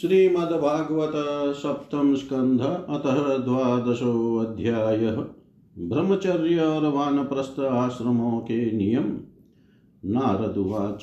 श्रीमद्भागवत 0.00 1.12
सप्तम 1.54 2.14
स्कंध 2.14 2.60
अतः 2.60 3.36
द्वादशो 3.36 4.36
अध्याय। 4.36 4.98
ब्रह्मचर्य 5.78 6.60
और 6.60 6.92
वानप्रस्थ 6.92 7.60
आश्रमों 7.60 8.40
के 8.40 8.72
नियम। 8.72 9.04
नारदुवाच 10.04 11.02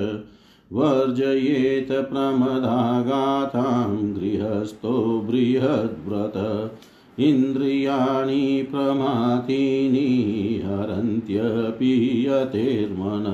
वर्जयेत 0.73 1.93
प्रमदागातां 2.11 3.95
गृहस्थो 4.17 4.93
बृहद्व्रत 5.31 6.37
इन्द्रियाणि 7.21 8.67
प्रमातीनि 8.71 10.05
हरन्त्यपि 10.65 11.95
यतेर्मन 12.27 13.27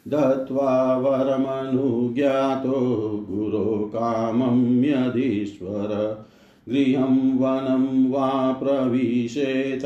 दत्त्वा 0.09 0.97
वरमनुज्ञातो 0.97 3.27
गुरो 3.31 3.91
कामं 3.95 4.85
यदीश्वर। 4.85 6.25
गृहं 6.69 7.39
वनं 7.39 8.11
वा 8.11 8.53
प्रविशेत, 8.53 9.83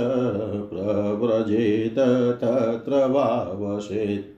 प्रव्रजेत, 0.72 2.41
तत्र 2.41 3.09
वा 3.09 3.56
वसेत् 3.60 4.37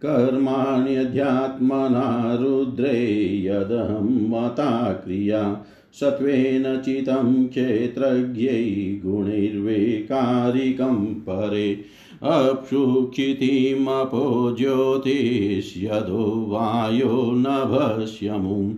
कर्माण्यध्यात्मना 0.06 2.38
रुद्रे 2.40 3.42
यदहं 3.44 4.28
मता 4.28 4.92
क्रिया, 4.92 5.64
सत्त्वेन 6.00 6.80
चितं 6.80 7.46
क्षेत्रज्ञै 7.46 9.00
गुणैर्वेकारिकं 9.06 11.04
परे। 11.04 11.84
अप्सुक्षितिमपो 12.22 14.56
ज्योतिष्यदो 14.58 16.46
वायो 16.48 17.32
नभस्यमुं 17.34 18.74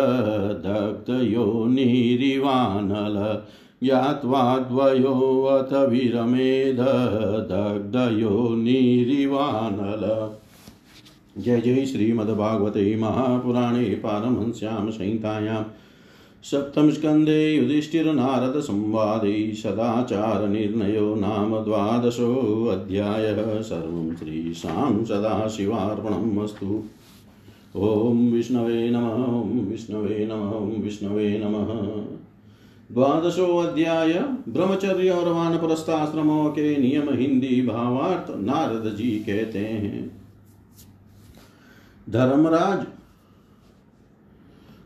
दग्धयो 0.65 1.65
निरिवानल। 1.65 3.41
ज्ञात्वा 3.83 4.57
द्वयोऽथ 4.57 5.89
विरमेद 5.89 6.77
दग्धयो 7.51 8.55
निरिवानल। 8.55 10.31
जय 11.41 11.61
जय 11.61 11.85
श्रीमद्भागवते 11.85 12.95
महापुराणे 12.95 13.83
पारमहंस्यां 13.83 14.91
संहितायां 14.91 15.63
सप्तमस्कन्धे 16.43 17.55
युधिष्ठिरनारदसंवादे 17.55 19.53
सदाचारनिर्णयो 19.53 21.15
नाम 21.15 21.63
द्वादशोऽध्यायः 21.63 23.61
सर्वं 23.61 24.15
श्रीशां 24.15 25.05
सदाशिवार्पणम् 25.05 26.39
अस्तु 26.39 26.83
ॐ 27.75 28.31
विष्णवे 28.31 28.89
नमः, 28.89 29.25
ॐ 29.25 29.69
विष्णवे 29.71 30.25
नमः, 30.25 30.51
ॐ 30.51 30.81
विष्णवे 30.81 31.41
नमः। 31.43 31.69
द्वादशो 32.93 33.57
अध्याय, 33.57 34.13
ब्रह्मचर्य 34.49 35.09
और 35.09 35.33
वानप्रस्थाश्रमों 35.33 36.49
के 36.49 36.77
नियम 36.77 37.09
हिंदी 37.09 37.61
भावार्थ 37.61 38.39
नारद 38.39 38.95
जी 38.95 39.11
कहते 39.11 39.59
हैं। 39.59 40.21
धर्मराज 42.09 43.00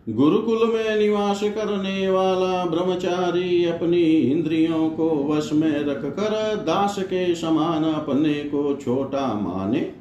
गुरुकुल 0.10 0.74
में 0.74 1.00
निवास 1.00 1.44
करने 1.44 2.10
वाला 2.10 2.66
ब्रह्मचारी 2.66 3.66
अपनी 3.66 4.02
इंद्रियों 4.02 4.90
को 4.90 5.10
वश 5.10 5.50
में 5.54 5.80
रख 5.80 6.06
कर 6.06 6.56
दास 6.56 6.96
के 7.00 7.36
समान 7.36 7.84
अपने 7.84 8.34
को 8.34 8.76
छोटा 8.76 9.34
माने। 9.34 9.92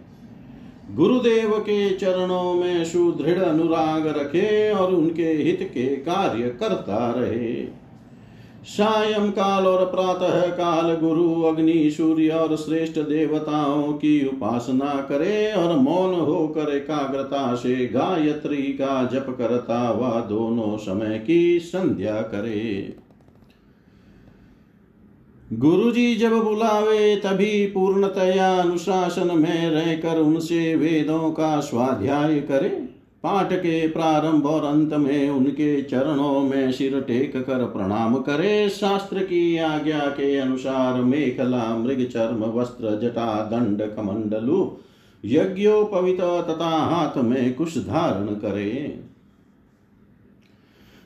गुरुदेव 0.91 1.51
के 1.51 1.91
चरणों 1.91 2.55
में 2.55 2.85
सुदृढ़ 2.85 3.39
अनुराग 3.39 4.07
रखे 4.07 4.73
और 4.73 4.95
उनके 4.95 5.33
हित 5.33 5.71
के 5.75 5.87
कार्य 5.87 6.43
करता 6.43 7.15
रहे। 7.17 7.84
सायं 8.67 9.31
काल 9.31 9.67
और 9.67 9.85
प्रातः 9.87 10.41
काल 10.41 10.95
गुरु, 10.95 11.43
अग्नि, 11.43 11.91
सूर्य 11.91 12.29
और 12.29 12.57
श्रेष्ठ 12.57 12.99
देवताओं 12.99 13.93
की 13.93 14.29
उपासना 14.29 15.07
करे 15.09 15.53
और 15.53 15.77
मौन 15.77 16.15
होकर 16.15 16.77
एकाग्रता 16.77 17.55
से 17.55 17.87
गायत्री 17.87 18.63
का 18.63 19.05
जप 19.05 19.27
करता 19.39 19.79
हुआ 19.79 20.21
दोनों 20.21 20.77
समय 20.77 21.19
की 21.27 21.59
संध्या 21.59 22.15
करे। 22.15 22.97
गुरु 25.53 25.91
जी 25.91 26.15
जब 26.15 26.33
बुलावे 26.33 27.17
तभी 27.17 27.67
पूर्णतया 27.67 28.55
अनुशासन 28.57 29.39
में 29.39 29.71
रहकर 29.71 30.19
उनसे 30.19 30.75
वेदों 30.75 31.31
का 31.31 31.61
स्वाध्याय 31.61 32.41
करे। 32.41 32.84
पाठ 33.25 33.53
के 33.53 33.89
प्रारंभ 33.89 34.47
और 34.47 34.65
अंत 34.65 34.95
में 34.95 35.31
उनके 35.31 35.83
चरणों 35.83 36.41
में 36.41 36.73
सिर 36.73 37.01
टेक 37.01 37.37
कर 37.37 37.65
प्रणाम 37.65 38.17
करे। 38.17 38.69
शास्त्र 38.69 39.19
की 39.19 39.59
आज्ञा 39.59 39.99
के 39.99 40.37
अनुसार 40.37 41.03
मेखला, 41.03 41.77
मृग, 41.77 42.07
चर्म, 42.07 42.45
वस्त्र, 42.45 43.01
जटा, 43.03 43.51
दंड, 43.53 43.83
कमंडलु, 43.97 44.71
यज्ञोपवित 45.25 46.21
तथा 46.21 46.69
हाथ 46.69 47.23
में 47.23 47.55
कुश 47.55 47.79
धारण 47.79 48.27
करे। 48.27 49.01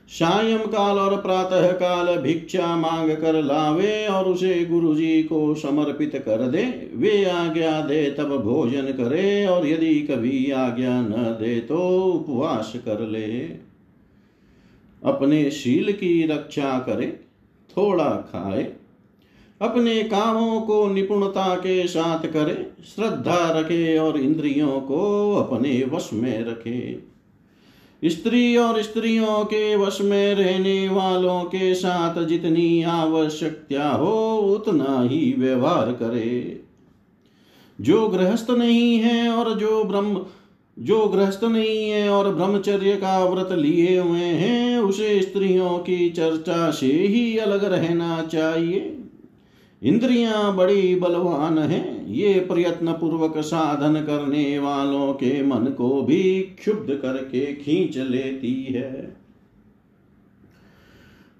सायं 0.09 0.59
काल 0.59 0.99
और 0.99 1.21
प्रातः 1.23 1.73
काल 1.73 2.17
भिक्षा 2.17 2.77
मांग 2.77 3.11
कर 3.17 3.43
लावे 3.43 4.07
और 4.07 4.25
उसे 4.25 4.65
गुरु 4.65 4.95
जी 4.95 5.23
को 5.23 5.55
समर्पित 5.55 6.13
कर 6.17 6.47
दे। 6.47 6.63
वे 6.95 7.25
आज्ञा 7.25 7.81
दे, 7.81 8.11
तब 8.11 8.37
भोजन 8.37 8.83
करे 8.83 9.47
और 9.47 9.67
यदि 9.67 9.95
कभी 10.01 10.51
आज्ञा 10.51 11.01
न 11.01 11.37
दे 11.41 11.61
तो 11.61 11.79
उपवास 12.05 12.73
कर 12.77 13.01
ले। 13.01 13.27
अपने 15.03 15.51
शील 15.51 15.93
की 15.93 16.27
रक्षा 16.27 16.79
करे, 16.79 17.07
थोड़ा 17.71 18.11
खाए, 18.33 18.63
अपने 19.61 20.03
कामों 20.03 20.61
को 20.61 20.87
निपुणता 20.89 21.55
के 21.57 21.87
साथ 21.87 22.27
करे, 22.27 22.71
श्रद्धा 22.87 23.51
रखे 23.51 23.99
और 23.99 24.19
इंद्रियों 24.21 24.81
को 24.81 25.35
अपने 25.37 25.85
वश 25.93 26.11
में 26.13 26.45
रखे। 26.45 27.18
स्त्री 28.05 28.57
और 28.57 28.83
स्त्रियों 28.83 29.45
के 29.45 29.77
वश 29.77 30.01
में 30.01 30.35
रहने 30.35 30.89
वालों 30.89 31.43
के 31.43 31.75
साथ 31.75 32.25
जितनी 32.25 32.83
आवश्यकता 32.83 33.89
हो, 33.89 34.39
उतना 34.39 35.03
ही 35.03 35.35
व्यवहार 35.39 35.93
करे। 35.93 36.61
जो 37.81 38.09
गृहस्थ 38.09 38.51
नहीं 38.51 38.99
है 38.99 39.29
और 39.29 39.59
जो 39.59 39.85
ब्रह्म, 39.85 40.21
जो 40.79 41.09
गृहस्थ 41.09 41.45
नहीं 41.45 41.91
है 41.91 42.09
और 42.09 42.35
ब्रह्मचर्य 42.35 42.93
का 42.93 43.25
व्रत 43.25 43.53
लिए 43.53 43.99
हुए 43.99 44.19
हैं, 44.19 44.79
उसे 44.79 45.23
स्त्रियों 45.23 45.79
की 45.79 46.11
चर्चा 46.11 46.71
से 46.71 46.87
ही 46.87 47.39
अलग 47.39 47.65
रहना 47.65 48.23
चाहिए। 48.33 49.05
इंद्रियाँ 49.83 50.57
बड़ी 50.57 50.95
बलवान 50.95 51.59
हैं। 51.59 52.07
ये 52.07 52.35
प्रयत्न 52.35 52.93
पूर्वक 52.93 53.39
साधन 53.39 54.01
करने 54.01 54.59
वालों 54.59 55.13
के 55.13 55.43
मन 55.43 55.65
को 55.79 56.03
भी 56.03 56.41
क्षुब्ध 56.41 56.95
करके 56.95 57.55
खींच 57.55 57.99
लेती 57.99 58.65
है। 58.65 59.17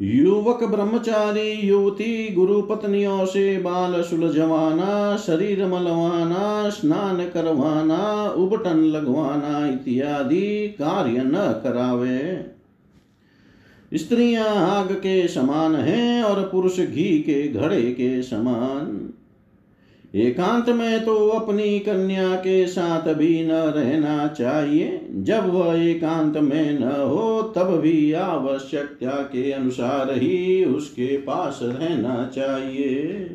युवक 0.03 0.65
ब्रह्मचारी, 0.65 1.53
युवती 1.53 2.35
गुरु 2.35 2.63
पत्नियों 2.63 3.27
से 3.27 3.59
बाल 3.59 4.03
सुलझवाना, 4.03 5.17
शरीर 5.17 5.67
मलवाना, 5.67 6.71
स्नान 6.71 7.17
करवाना, 7.17 8.29
उबटन 8.29 8.77
लगवाना 8.77 9.69
इत्यादि 9.69 10.69
कार्य 10.69 11.23
न 11.25 11.61
करावे। 11.65 12.58
स्त्रियाँ 13.95 14.49
आग 14.49 14.93
के 14.93 15.29
समान 15.29 15.75
हैं 15.75 16.23
और 16.23 16.49
पुरुष 16.53 16.81
घी 16.81 17.19
के 17.19 17.49
घड़े 17.49 17.83
के 17.83 18.23
समान। 18.23 19.15
एकांत 20.15 20.69
में 20.69 21.05
तो 21.05 21.29
अपनी 21.29 21.79
कन्या 21.79 22.35
के 22.37 22.67
साथ 22.67 23.15
भी 23.15 23.45
न 23.45 23.51
रहना 23.51 24.27
चाहिए। 24.27 25.01
जब 25.13 25.55
वह 25.55 25.83
एकांत 25.85 26.37
में 26.37 26.79
न 26.81 26.83
हो, 26.83 27.53
तब 27.57 27.77
भी 27.77 28.13
आवश्यकता 28.13 29.11
के 29.11 29.53
अनुसार 29.53 30.11
ही 30.11 30.65
उसके 30.65 31.17
पास 31.17 31.61
रहना 31.63 32.31
चाहिए। 32.35 33.31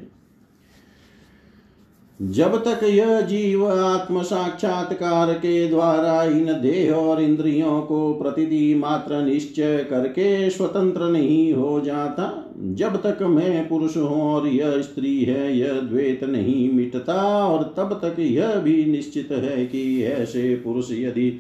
जब 2.20 2.56
तक 2.58 2.84
यह 2.84 3.22
जीव 3.22 3.66
आत्म 3.68 4.22
साक्षात्कार 4.22 5.34
के 5.34 5.68
द्वारा 5.68 6.24
इन 6.24 6.46
देह 6.62 6.92
और 6.92 7.22
इंद्रियों 7.22 7.82
को 7.82 8.14
प्रतिदि 8.14 8.76
मात्र 8.76 9.22
निश्चय 9.22 9.78
करके 9.90 10.50
स्वतंत्र 10.50 11.10
नहीं 11.10 11.54
हो 11.54 11.80
जाता, 11.82 12.54
जब 12.74 12.96
तक 12.98 13.24
मैं 13.24 13.68
पुरुष 13.68 13.98
हूँ 13.98 14.22
और 14.24 14.48
यह 14.48 14.82
स्त्री 14.82 15.18
है, 15.20 15.58
यह 15.58 15.80
द्वेत 15.82 16.24
नहीं 16.24 16.72
मिटता, 16.74 17.48
और 17.48 17.64
तब 17.78 18.00
तक 18.04 18.20
यह 18.20 18.56
भी 18.56 18.86
निश्चित 18.86 19.32
है 19.32 19.66
कि 19.66 20.04
ऐसे 20.04 20.56
पुरुष 20.56 20.92
यदि 20.92 21.40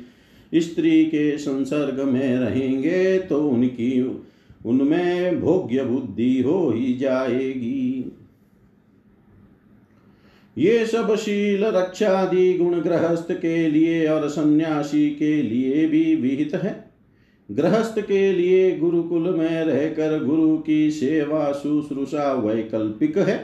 स्त्री 0.53 1.05
के 1.05 1.37
संसर्ग 1.37 2.01
में 2.01 2.37
रहेंगे 2.39 3.17
तो 3.19 3.41
उनकी, 3.41 4.01
उनमें 4.65 5.41
भोग्य 5.41 5.83
बुद्धि 5.83 6.41
हो 6.41 6.69
ही 6.69 6.93
जाएगी। 6.93 7.92
ये 10.57 10.85
सब 10.85 11.15
शील 11.15 11.63
रक्षादि 11.65 12.53
गुण 12.53 12.79
गृहस्थ 12.81 13.31
के 13.31 13.69
लिए 13.69 14.07
और 14.07 14.27
सन्यासी 14.29 15.09
के 15.09 15.41
लिए 15.41 15.85
भी 15.87 16.15
विहित 16.15 16.55
है। 16.55 16.73
गृहस्थ 17.49 17.99
के 17.99 18.31
लिए 18.33 18.71
गुरुकुल 18.77 19.29
में 19.29 19.63
रहकर 19.65 20.23
गुरु 20.23 20.57
की 20.57 20.91
सेवा 20.91 21.51
शुश्रूषा 21.53 22.31
वैकल्पिक 22.35 23.17
है, 23.17 23.37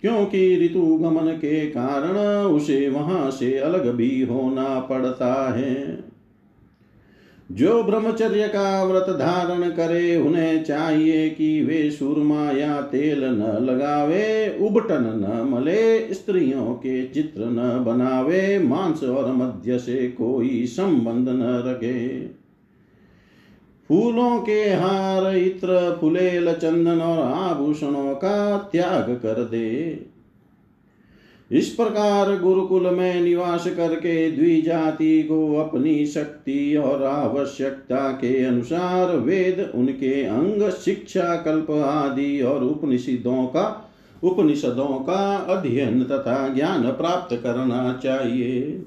क्योंकि 0.00 0.56
ऋतु 0.58 0.82
गमन 0.96 1.32
के 1.32 1.66
कारण 1.66 2.16
उसे 2.46 2.88
वहाँ 2.90 3.30
से 3.30 3.56
अलग 3.58 3.90
भी 3.90 4.22
होना 4.22 4.78
पड़ता 4.80 5.34
है। 5.52 6.11
जो 7.52 7.82
ब्रह्मचर्य 7.82 8.48
का 8.48 8.84
व्रत 8.84 9.06
धारण 9.08 9.70
करे, 9.70 10.16
उन्हें 10.16 10.64
चाहिए 10.64 11.30
कि 11.30 11.64
वे 11.64 11.90
सुरमा 11.90 12.50
या 12.50 12.80
तेल 12.80 13.24
न 13.24 13.58
लगावे, 13.64 14.58
उबटन 14.60 15.04
न 15.04 15.48
मले, 15.48 16.14
स्त्रियों 16.14 16.74
के 16.74 17.08
चित्र 17.08 17.40
न 17.40 17.84
बनावे, 17.84 18.58
मांस 18.58 19.04
और 19.04 19.32
मध्य 19.32 19.78
से 19.78 20.08
कोई 20.08 20.66
संबंध 20.66 21.28
न 21.28 21.62
रखे। 21.66 22.18
फूलों 23.88 24.40
के 24.40 24.62
हार, 24.62 25.36
इत्र 25.36 25.98
फुलेल 26.00 26.52
चंदन 26.52 27.00
और 27.00 27.32
आभूषणों 27.32 28.14
का 28.14 28.58
त्याग 28.72 29.20
कर 29.22 29.44
दे। 29.44 30.06
इस 31.52 31.68
प्रकार 31.68 32.38
गुरुकुल 32.38 32.90
में 32.90 33.20
निवास 33.20 33.66
करके 33.66 34.30
द्विजाति 34.30 35.22
को 35.22 35.56
अपनी 35.56 36.06
शक्ति 36.06 36.76
और 36.76 37.02
आवश्यकता 37.02 38.12
के 38.12 38.44
अनुसार 38.44 39.16
वेद, 39.16 39.72
उनके 39.74 40.24
अंग, 40.24 40.70
शिक्षा, 40.70 41.36
कल्प 41.36 41.70
आदि 41.70 42.42
और 42.42 42.64
उपनिषदों 42.64 43.46
का 43.46 43.90
उपनिषदों 44.24 44.98
का 45.00 45.36
अध्ययन 45.36 46.04
तथा 46.04 46.48
ज्ञान 46.48 46.82
प्राप्त 46.82 47.36
करना 47.42 48.00
चाहिए। 48.02 48.82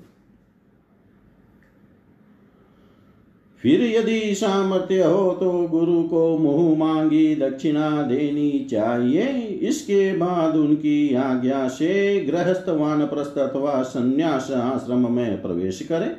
फिर 3.65 3.81
यदि 3.81 4.35
सामर्थ्य 4.35 5.03
हो 5.03 5.31
तो 5.31 5.51
गुरु 5.67 6.03
को 6.03 6.37
मुँह 6.37 6.77
मांगी 6.77 7.35
दक्षिणा 7.35 8.01
देनी 8.01 8.67
चाहिए। 8.71 9.23
इसके 9.61 10.17
बाद 10.17 10.55
उनकी 10.55 11.15
आज्ञा 11.15 11.67
से 11.67 12.19
गृहस्थ, 12.19 12.69
वानप्रस्थ 12.69 13.37
अथवा 13.37 13.81
संन्यास 13.81 14.51
आश्रम 14.51 15.11
में 15.11 15.41
प्रवेश 15.41 15.81
करे। 15.81 16.11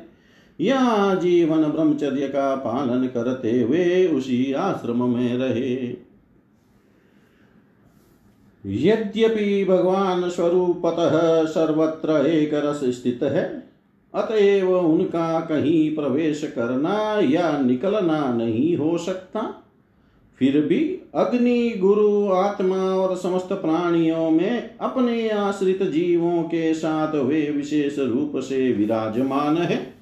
या 0.59 1.15
जीवन 1.15 1.63
ब्रह्मचर्य 1.63 2.27
का 2.27 2.55
पालन 2.55 3.07
करते 3.07 3.61
हुए 3.61 4.07
उसी 4.07 4.53
आश्रम 4.53 5.03
में 5.15 5.37
रहे। 5.37 5.95
यद्यपि 8.65 9.65
भगवान 9.65 10.29
स्वरूपतः 10.29 11.45
सर्वत्र 11.45 12.25
एक 12.27 12.53
रस 12.53 12.79
स्थित 12.83 13.19
है 13.23 13.66
अतएव 14.13 14.77
उनका 14.77 15.39
कहीं 15.39 15.95
प्रवेश 15.95 16.53
करना 16.55 17.19
या 17.19 17.57
निकलना 17.57 18.33
नहीं 18.33 18.77
हो 18.77 18.97
सकता। 18.97 19.63
फिर 20.39 20.61
भी 20.61 20.99
अग्नि, 21.15 21.69
गुरु, 21.69 22.31
आत्मा 22.31 22.95
और 22.95 23.17
समस्त 23.17 23.49
प्राणियों 23.51 24.31
में 24.31 24.69
अपने 24.81 25.29
आश्रित 25.29 25.83
जीवों 25.83 26.43
के 26.43 26.73
साथ 26.73 27.15
वे 27.15 27.51
विशेष 27.51 27.99
रूप 27.99 28.33
से 28.35 28.73
विराजमान 28.73 29.57
है। 29.57 29.93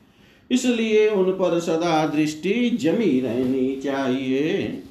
इसलिए 0.52 1.10
उन 1.10 1.32
पर 1.32 1.60
सदा 1.60 2.08
दृष्टि 2.08 2.70
जमी 2.70 3.20
रहनी 3.20 3.76
चाहिए। 3.76 4.84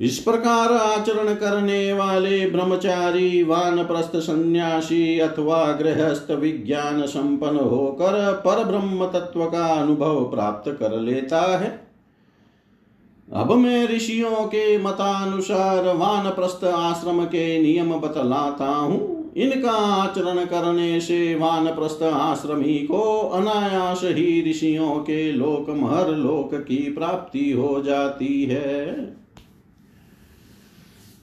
इस 0.00 0.18
प्रकार 0.18 0.72
आचरण 0.72 1.34
करने 1.34 1.92
वाले 1.92 2.50
ब्रह्मचारी, 2.50 3.42
वानप्रस्थ 3.42 4.16
सन्यासी 4.16 5.18
अथवा 5.18 5.72
गृहस्थ 5.72 6.30
विज्ञान 6.30 7.06
संपन्न 7.06 7.56
होकर 7.56 8.42
पर 8.46 8.64
ब्रह्म 8.64 9.06
तत्व 9.06 9.44
का 9.44 9.66
अनुभव 9.66 10.24
प्राप्त 10.24 10.70
कर 10.70 11.00
लेता 11.00 11.58
है। 11.58 11.90
अब 13.32 13.52
मैं 13.52 13.88
ऋषियों 13.88 14.46
के 14.46 14.78
मतानुसार 14.78 15.96
वानप्रस्थ 15.96 16.64
आश्रम 16.64 17.24
के 17.24 17.62
नियम 17.62 17.94
बतलाता 17.94 18.66
हूँ। 18.66 19.32
इनका 19.36 19.72
आचरण 19.72 20.44
करने 20.44 21.00
से 21.00 21.34
वान 21.34 21.64
वानप्रस्थ 21.64 22.02
आश्रमी 22.02 22.74
को 22.74 23.18
अनायास 23.20 24.00
ही 24.04 24.50
ऋषियों 24.50 24.90
के 24.90 25.32
लोक 25.32 25.70
महर 25.70 26.08
लोक 26.08 26.54
की 26.54 26.92
प्राप्ति 26.92 27.50
हो 27.50 27.82
जाती 27.82 28.44
है। 28.44 29.19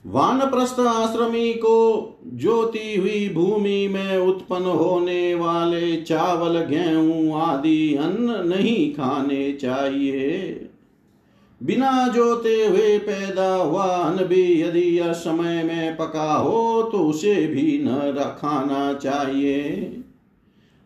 वानप्रस्थ 0.05 0.79
आश्रमी 0.79 1.53
को 1.53 1.77
ज्योति 2.33 2.95
हुई 2.95 3.29
भूमि 3.29 3.87
में 3.87 4.17
उत्पन्न 4.17 4.65
होने 4.65 5.33
वाले 5.35 5.95
चावल, 5.95 6.59
गेहूँ 6.59 7.41
आदि 7.41 7.95
अन्न 7.95 8.47
नहीं 8.47 8.93
खाने 8.93 9.51
चाहिए। 9.53 10.69
बिना 11.61 12.07
जोते 12.07 12.55
हुए 12.65 12.97
पैदा 12.99 13.53
हुआ 13.55 13.85
अन्न 13.85 14.25
भी 14.25 14.61
यदि 14.61 14.83
यह 14.99 15.11
समय 15.13 15.63
में 15.63 15.97
पका 15.97 16.33
हो 16.33 16.81
तो 16.91 16.99
उसे 16.99 17.35
भी 17.47 17.79
न 17.83 18.13
खाना 18.39 18.93
चाहिए। 18.93 19.93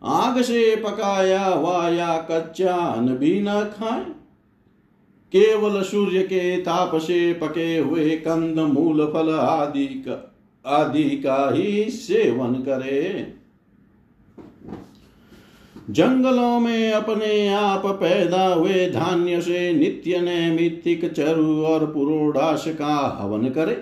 आग 0.01 0.41
से 0.41 0.75
पकाया 0.75 1.46
हुआ 1.46 1.88
या 1.89 2.18
कच्चा 2.32 2.75
अन्न 2.75 3.15
भी 3.15 3.39
न 3.41 3.63
खाएँ। 3.75 4.06
केवल 5.35 5.81
सूर्य 5.81 6.23
के 6.23 6.57
ताप 6.57 6.95
से 6.95 7.33
पके 7.33 7.77
हुए 7.77 8.09
कंद, 8.09 8.59
मूल, 8.59 9.05
फल 9.05 9.29
आदि 9.29 10.05
आदि 10.65 11.03
का 11.03 11.53
ही 11.53 11.89
सेवन 11.89 12.53
करे। 12.53 13.27
जंगलों 15.89 16.59
में 16.59 16.91
अपने 16.91 17.47
आप 17.47 17.83
पैदा 17.85 18.53
हुए 18.53 18.89
धान्य 18.89 19.41
से 19.41 19.73
नित्य 19.73 20.19
नैमित्तिक 20.19 21.13
चरु 21.13 21.65
और 21.65 21.93
पुरोडाश 21.93 22.65
का 22.67 23.19
हवन 23.21 23.50
करे। 23.50 23.81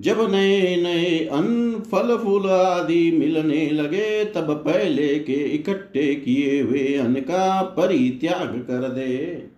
जब 0.00 0.30
नए 0.30 0.76
नए 0.76 1.28
अन्न, 1.32 1.80
फल, 1.92 2.16
फूल 2.16 2.50
आदि 2.50 3.10
मिलने 3.10 3.70
लगे, 3.70 4.24
तब 4.24 4.62
पहले 4.64 5.18
के 5.18 5.32
इकट्ठे 5.32 6.14
किए 6.14 6.62
हुए 6.62 6.94
अन्न 6.94 7.14
का 7.14 7.62
परित्याग 7.62 8.64
कर 8.68 8.88
दे। 8.88 9.57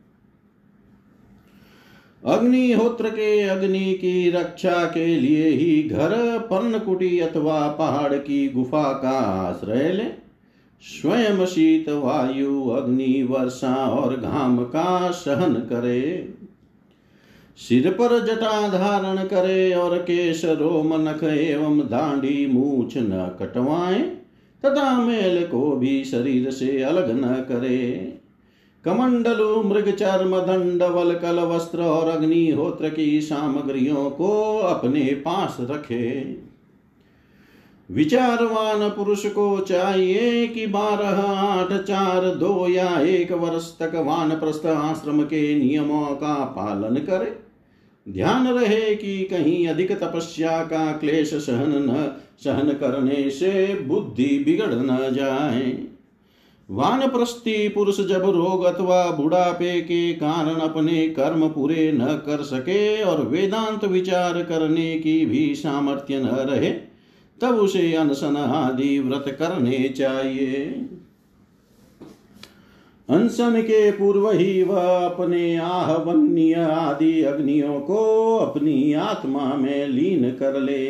अग्निहोत्र 2.24 3.08
के 3.08 3.42
अग्नि 3.42 3.92
की 3.94 4.30
रक्षा 4.30 4.84
के 4.84 5.06
लिए 5.06 5.48
ही 5.48 5.82
घर 5.82 6.38
पर्णकुटी 6.38 7.18
अथवा 7.18 7.68
पहाड़ 7.68 8.14
की 8.14 8.48
गुफा 8.48 8.92
का 8.92 9.18
आश्रय 9.48 9.92
ले। 9.92 10.04
स्वयं 10.82 11.46
शीत 11.46 11.88
वायु, 11.88 12.68
अग्नि, 12.68 13.22
वर्षा 13.30 13.74
और 13.74 14.16
घाम 14.16 14.64
का 14.64 15.10
सहन 15.10 15.54
करे। 15.54 16.28
सिर 17.56 17.90
पर 17.90 18.26
जटा 18.26 18.68
धारण 18.68 19.24
करे 19.24 19.72
और 19.72 19.98
केश 19.98 20.44
रोम 20.44 21.08
नख 21.08 21.24
एवं 21.24 21.78
दांडी 21.78 22.46
मूछ 22.46 22.96
न 22.96 23.36
कटवाए, 23.40 23.98
तथा 24.64 25.04
मेल 25.04 25.46
को 25.46 25.70
भी 25.76 26.04
शरीर 26.04 26.50
से 26.50 26.82
अलग 26.82 27.10
न 27.10 27.22
करे। 27.22 28.19
कमंडलु 28.84 29.62
मृग 29.62 29.90
चर्म 29.90 30.38
दंड 30.38 30.82
वल 30.82 31.14
कल 31.14 31.40
वस्त्र 31.40 31.82
और 31.82 32.08
अग्निहोत्र 32.08 32.88
की 32.88 33.20
सामग्रियों 33.20 34.10
को 34.10 34.58
अपने 34.58 35.00
पास 35.00 35.56
रखे। 35.60 36.36
विचारवान 37.90 38.88
पुरुष 38.88 39.26
को 39.26 39.60
चाहिए 39.60 40.46
कि 40.46 40.66
बारह, 40.66 41.22
आठ, 41.22 41.72
चार, 41.72 42.34
दो 42.34 42.68
या 42.68 43.00
एक 43.00 43.32
वर्ष 43.32 43.78
तक 43.78 43.92
वान 43.94 44.30
प्रस्थ 44.30 44.66
आश्रम 44.66 45.22
के 45.22 45.58
नियमों 45.58 46.06
का 46.06 46.34
पालन 46.34 46.96
करे। 46.96 47.38
ध्यान 48.12 48.48
रहे 48.48 48.94
कि 48.94 49.24
कहीं 49.24 49.68
अधिक 49.68 49.92
तपस्या 49.92 50.64
का 50.64 50.92
क्लेश 50.92 51.34
सहन 51.34 51.72
न, 51.72 52.20
सहन 52.44 52.72
करने 52.72 53.30
से 53.30 53.74
बुद्धि 53.74 54.42
बिगड़ 54.44 54.74
न 54.74 54.98
जाए। 55.14 55.89
वानप्रस्थी 56.70 57.68
पुरुष 57.68 58.00
जब 58.00 58.22
रोग 58.22 58.64
अथवा 58.64 59.10
बुढ़ापे 59.10 59.80
के 59.80 60.12
कारण 60.12 60.54
अपने 60.54 61.08
कर्म 61.08 61.48
पूरे 61.48 61.92
न 61.92 62.06
कर 62.06 62.42
सके 62.42 63.02
और 63.02 63.22
वेदांत 63.22 63.84
विचार 63.84 64.42
करने 64.42 64.98
की 64.98 65.26
भी 65.26 65.54
सामर्थ्य 65.54 66.18
न 66.18 66.26
रहे, 66.26 66.70
तब 67.40 67.54
उसे 67.54 67.94
अनशन 67.94 68.36
आदि 68.36 68.98
व्रत 68.98 69.36
करने 69.38 69.88
चाहिए। 69.88 70.64
अनशन 73.08 73.62
के 73.62 73.90
पूर्व 73.90 74.30
ही 74.30 74.62
वह 74.62 75.06
अपने 75.06 75.56
आहवन्य 75.56 76.54
आदि 76.54 77.22
अग्नियों 77.22 77.80
को 77.80 78.36
अपनी 78.36 78.92
आत्मा 78.92 79.54
में 79.54 79.88
लीन 79.88 80.30
कर 80.30 80.60
ले। 80.60 80.88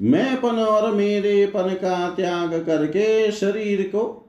मैं 0.00 0.40
पन 0.40 0.48
और 0.48 0.94
मेरेपन 0.94 1.74
का 1.74 2.10
त्याग 2.10 2.62
करके 2.66 3.32
शरीर 3.32 3.82
को 3.82 4.20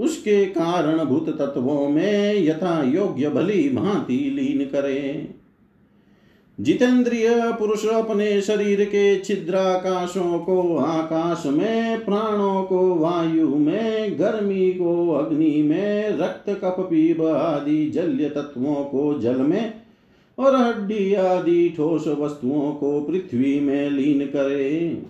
उसके 0.00 0.46
कारण 0.46 1.04
भूत 1.04 1.38
तत्वों 1.38 1.88
में 1.88 2.44
यथा 2.44 2.82
योग्य 2.82 3.28
भली 3.28 3.68
भांति 3.68 4.16
लीन 4.16 4.64
करे। 4.64 5.28
जितेंद्रिय 6.60 7.28
पुरुष 7.58 7.86
अपने 7.86 8.40
शरीर 8.40 8.84
के 8.84 9.20
छिद्राकाशों 9.20 10.38
को 10.38 10.76
आकाश 10.76 11.42
में, 11.46 12.04
प्राणों 12.04 12.62
को 12.62 12.94
वायु 12.94 13.48
में, 13.48 14.18
गर्मी 14.18 14.72
को 14.72 15.10
अग्नि 15.10 15.62
में, 15.62 16.08
रक्त 16.08 16.50
कप 16.50 16.76
पीब 16.80 17.24
आदि 17.24 17.90
जल्य 17.90 18.28
तत्वों 18.28 18.74
को 18.74 19.18
जल 19.18 19.36
में 19.36 19.74
और 20.38 20.56
हड्डी 20.56 21.14
आदि 21.14 21.74
ठोस 21.76 22.06
वस्तुओं 22.06 22.72
को 22.72 23.00
पृथ्वी 23.00 23.60
में 23.60 23.90
लीन 23.90 24.26
करे। 24.26 25.02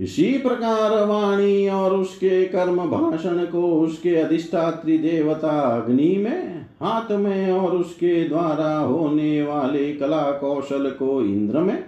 इसी 0.00 0.38
प्रकार 0.38 1.06
वाणी 1.06 1.68
और 1.68 1.96
उसके 1.96 2.44
कर्म 2.44 2.76
भाषण 2.76 3.44
को 3.44 3.80
उसके 3.80 4.14
अधिष्ठात्री 4.14 4.98
देवता 4.98 5.60
अग्नि 5.60 6.16
में, 6.16 6.66
हाथ 6.82 7.12
में 7.12 7.52
और 7.52 7.76
उसके 7.76 8.28
द्वारा 8.28 8.78
होने 8.78 9.42
वाले 9.42 9.92
कला 9.92 10.30
कौशल 10.30 10.90
को 10.90 11.22
इंद्र 11.22 11.58
में, 11.58 11.84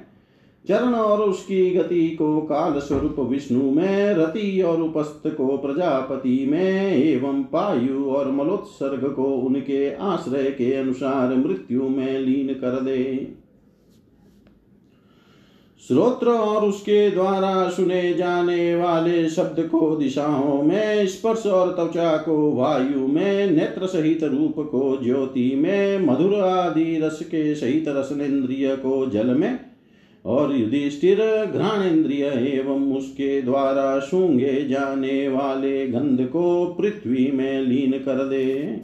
चरण 0.68 0.94
और 0.94 1.20
उसकी 1.20 1.70
गति 1.70 2.09
को 2.09 2.40
काल 2.40 2.79
स्वरूप 2.81 3.20
विष्णु 3.20 3.70
में, 3.70 4.14
रति 4.14 4.62
और 4.62 4.83
उपस्थ 4.83 5.29
को 5.37 5.57
प्रजापति 5.57 6.46
में, 6.51 6.96
एवं 6.96 7.42
पायु 7.42 8.05
और 8.05 8.31
मलोत्सर्ग 8.33 9.12
को 9.12 9.25
उनके 9.25 9.94
आश्रय 9.94 10.51
के 10.51 10.75
अनुसार 10.75 11.35
मृत्यु 11.35 11.88
में 11.88 12.18
लीन 12.18 12.55
कर 12.55 12.81
दे। 12.81 13.35
श्रोत्र 15.88 16.29
और 16.29 16.68
उसके 16.68 17.11
द्वारा 17.11 17.68
सुने 17.68 18.14
जाने 18.14 18.75
वाले 18.75 19.29
शब्द 19.29 19.68
को 19.68 19.97
दिशाओं 19.97 20.62
में, 20.62 21.07
स्पर्श 21.07 21.47
और 21.47 21.73
त्वचा 21.73 22.16
को 22.16 22.53
वायु 22.53 23.07
में, 23.07 23.51
नेत्र 23.51 23.87
सहित 23.87 24.25
रूप 24.25 24.55
को 24.59 24.99
ज्योति 25.05 25.55
में, 25.57 26.07
मधुर 26.07 26.35
आदि 26.35 27.01
रस 27.03 27.18
के 27.23 27.55
सहित 27.55 27.85
रसनेन्द्रिय 27.88 28.77
को 28.77 29.07
जल 29.07 29.27
में 29.27 29.59
और 30.25 30.57
युधिष्ठिर, 30.57 31.16
घ्राणेन्द्रिय 31.55 32.25
एवं 32.27 32.97
उसके 32.97 33.42
द्वारा 33.42 33.99
सूँगे 33.99 34.68
जाने 34.68 35.29
वाले 35.29 35.87
गंध 35.87 36.27
को 36.27 36.77
पृथ्वी 36.81 37.31
में 37.33 37.61
लीन 37.61 37.92
कर 37.92 38.29
दे। 38.29 38.81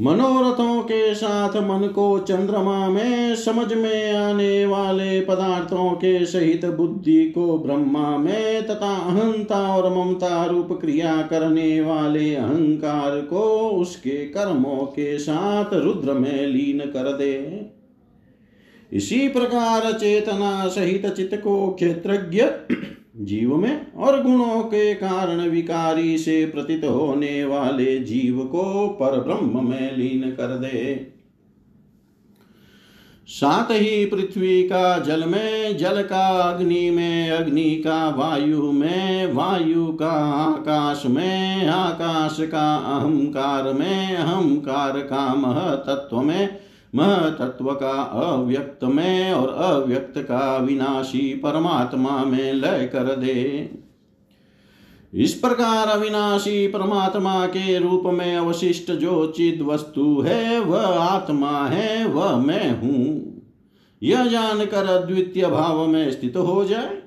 मनोरथों 0.00 0.82
के 0.82 1.14
साथ 1.14 1.56
मन 1.56 1.86
को 1.86 2.18
चंद्रमा 2.18 2.88
में 2.88 3.34
समझ 3.36 3.72
में 3.72 4.12
आने 4.12 4.66
वाले 4.66 5.20
पदार्थों 5.20 5.90
के 5.92 6.24
सहित 6.26 6.64
बुद्धि 6.66 7.30
को 7.30 7.58
ब्रह्मा 7.58 8.16
में 8.18 8.66
तथा 8.66 8.94
अहंता 8.96 9.60
और 9.76 9.90
ममता 9.94 10.44
रूप 10.44 10.72
क्रिया 10.80 11.22
करने 11.22 11.80
वाले 11.80 12.34
अहंकार 12.34 13.20
को 13.20 13.42
उसके 13.70 14.16
कर्मों 14.26 14.86
के 14.86 15.18
साथ 15.18 15.74
रुद्र 15.74 16.12
में 16.12 16.46
लीन 16.46 16.78
कर 16.78 17.12
दे। 17.12 17.34
इसी 18.92 19.28
प्रकार 19.28 19.92
चेतना 19.92 20.68
सहित 20.68 21.06
चित्त 21.06 21.40
को 21.44 21.70
क्षेत्रज्ञ 21.70 22.42
जीव 23.20 23.56
में 23.56 23.92
और 23.92 24.22
गुणों 24.22 24.62
के 24.62 24.94
कारण 24.94 25.40
विकारी 25.40 26.18
से 26.18 26.46
प्रतीत 26.46 26.84
होने 26.84 27.44
वाले 27.44 27.98
जीव 27.98 28.44
को 28.44 28.88
पर 28.88 29.20
ब्रह्म 29.20 29.68
में 29.68 29.96
लीन 29.96 30.30
कर 30.30 30.46
दे। 30.46 31.10
साथ 33.26 33.64
ही 33.64 34.06
पृथ्वी 34.06 34.62
का 34.62 34.98
जल 34.98 35.24
में, 35.24 35.76
जल 35.76 36.02
का 36.02 36.26
अग्नि 36.26 36.90
में, 36.90 37.30
अग्नि 37.30 37.82
का 37.86 38.08
वायु 38.08 38.72
में, 38.72 39.32
वायु 39.32 39.86
का 39.86 40.12
आकाश 40.32 41.02
में, 41.06 41.66
आकाश 41.66 42.36
का 42.40 42.76
अहंकार 42.76 43.72
में, 43.72 44.16
अहंकार 44.16 44.92
का 44.92 45.34
मह 45.34 45.74
तत्व 45.74 46.20
में 46.20 46.64
मह 46.94 47.28
तत्व 47.30 47.72
का 47.72 48.02
अव्यक्त 48.02 48.84
में 48.84 49.32
और 49.32 49.48
अव्यक्त 49.48 50.18
का 50.18 50.56
विनाशी 50.56 51.34
परमात्मा 51.34 52.24
में 52.24 52.52
लय 52.52 52.90
कर 52.92 53.16
दे। 53.16 53.70
इस 55.14 55.34
प्रकार 55.34 55.88
अविनाशी 55.88 56.66
परमात्मा 56.66 57.46
के 57.46 57.78
रूप 57.78 58.02
में 58.06 58.36
अवशिष्ट 58.36 58.92
जो 58.92 59.26
चिद 59.26 59.62
वस्तु 59.62 60.20
है, 60.20 60.60
वह 60.60 60.86
आत्मा 60.86 61.66
है, 61.66 62.06
वह 62.06 62.36
मैं 62.36 62.80
हूँ। 62.80 63.34
यह 64.02 64.26
जानकर 64.26 64.86
अद्वितीय 64.86 65.46
भाव 65.46 65.86
में 65.86 66.10
स्थित 66.10 66.36
हो 66.36 66.64
जाए। 66.64 67.03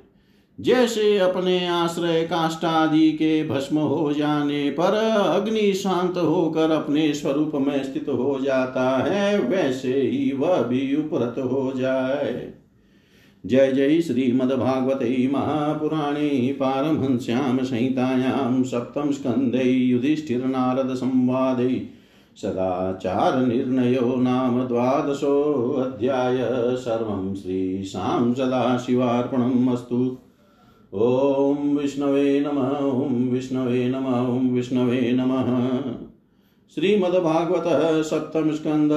जैसे 0.59 1.17
अपने 1.17 1.67
आश्रय 1.67 2.23
काष्टादि 2.23 3.11
के 3.11 3.47
भस्म 3.47 3.77
हो 3.77 4.13
जाने 4.13 4.69
पर 4.69 5.15
अग्नि 5.15 5.73
शांत 5.73 6.17
होकर 6.17 6.71
अपने 6.71 7.13
स्वरूप 7.13 7.51
में 7.55 7.83
स्थित 7.83 8.09
हो 8.09 8.39
जाता 8.41 8.97
है, 8.97 9.39
वैसे 9.39 9.93
ही 9.93 10.33
वह 10.37 10.61
भी 10.61 10.95
उपरत 10.95 11.39
हो 11.39 11.73
जाए। 11.77 12.53
जय 13.45 13.71
जय 13.71 14.01
श्रीमद्भागवते 14.01 15.29
महापुराणे 15.33 16.57
पारमहंस्यां 16.59 17.65
संहितायां 17.65 18.63
सप्तम 18.63 19.11
स्कन्धे 19.11 19.63
युधिष्ठिरनारदसंवादे 19.63 21.89
सदाचारनिर्णयो 22.37 24.15
नाम 24.15 24.67
द्वादशोऽध्याय 24.67 26.37
सर्वं 26.77 27.35
श्रीशां 27.35 28.33
सदाशिवार्पणम् 28.33 29.69
अस्तु। 29.69 30.17
ॐ 30.93 31.77
विष्णवे 31.77 32.39
नमः 32.39 33.05
ॐ 33.05 33.29
विष्णवे 33.29 33.89
नमः 33.89 34.27
ॐ 34.27 34.49
विष्णवे 34.49 35.11
नमः। 35.13 35.47
श्रीमद्भागवत 36.75 37.63
सप्तम 38.05 38.51
स्कंद 38.51 38.91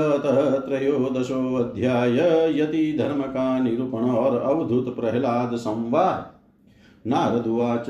त्रयोदशोऽध्याय 0.67 2.17
यति 2.61 2.95
धर्म 2.99 3.23
का 3.23 3.59
निरूपण 3.59 3.99
और 3.99 4.41
अवधूत 4.41 4.97
प्रहलाद 4.97 5.57
संवाद। 5.57 7.09
नारदुवाच 7.09 7.87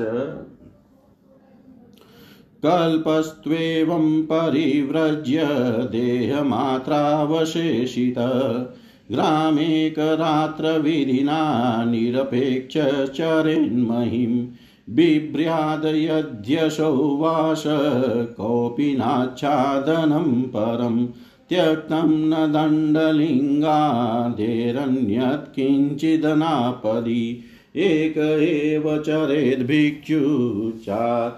कल्पस्त्वेवं 2.63 4.23
परिव्रज्य 4.23 5.47
देहमात्रावशेषित। 5.91 8.17
ग्रामेकरात्रविधिना 9.11 11.39
निरपेक्षचरेन्महिम् 11.91 14.35
बिभ्र्यादयध्यशौ 14.95 16.95
वास 17.19 17.63
कोऽपि 18.37 18.89
नाच्छादनं 18.99 20.29
परं 20.53 20.95
त्यक्तं 21.49 22.09
न 22.29 22.31
दण्डलिङ्गादेरन्यत् 22.53 25.51
किञ्चिदनापदि 25.55 27.25
एक 27.89 28.15
एव 28.17 28.85
चरेद्भिक्षुचात् 29.07 31.37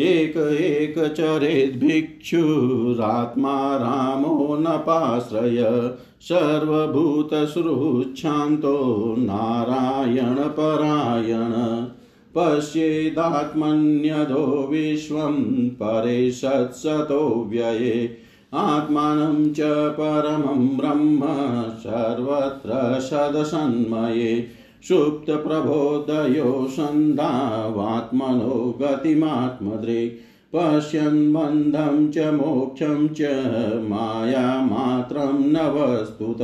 एक 0.00 0.36
एक 0.36 0.98
चरेद्भिक्षुरात्मा 0.98 3.76
रामो 3.76 4.56
नपाश्रय 4.60 5.90
सर्वभूतसृच्छान्तो 6.20 9.16
नारायणपरायण 9.18 11.86
पश्येदात्मन्यदो 12.36 14.68
विश्वं 14.70 15.68
परे 15.68 16.30
सत्सतो 16.30 17.46
व्यये, 17.50 18.16
आत्मानं 18.54 19.52
च 19.52 19.90
परमं 20.00 20.76
ब्रह्म 20.76 21.20
सर्वत्र 21.72 23.00
सदसन्मये। 23.00 24.59
सुप्तप्रबोधयो 24.88 26.66
सन्धावात्मनो 26.76 28.56
गतिमात्मद्रे 28.80 30.02
पश्यन् 30.54 31.32
बन्धं 31.32 32.08
च 32.08 32.32
मोक्षं 32.34 33.08
च 33.08 33.20
मायामात्रं 33.90 35.40
न 35.52 35.66
वस्तुत 35.74 36.42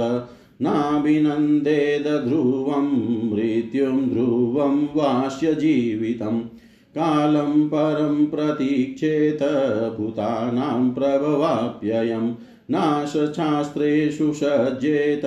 नाभिनन्देद 0.63 2.07
ध्रुवं 2.27 2.87
मृत्युं 3.31 3.97
ध्रुवं 4.09 4.87
वास्य 4.95 5.55
जीवितं 5.55 6.41
कालं 6.99 7.67
परं 7.69 8.25
प्रतीक्षेत 8.27 9.43
भूतानां 9.97 10.91
प्रभवाप्ययं 10.91 12.31
नाशशास्त्रेषु 12.71 14.33
सज्जेत 14.33 15.23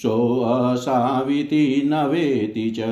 सोऽसाविति 0.03 1.65
न 1.87 2.05
वेति 2.11 2.69
च 2.79 2.89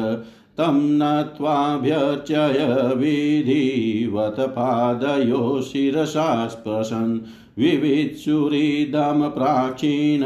तं 0.59 0.76
नत्वाभ्यर्चय 0.98 2.59
विधिवत 2.96 4.37
पादयो 4.57 5.61
शिरसा 5.62 6.26
स्पृशन् 6.48 7.18
विवित्सुहृदमप्राचीन 7.59 10.24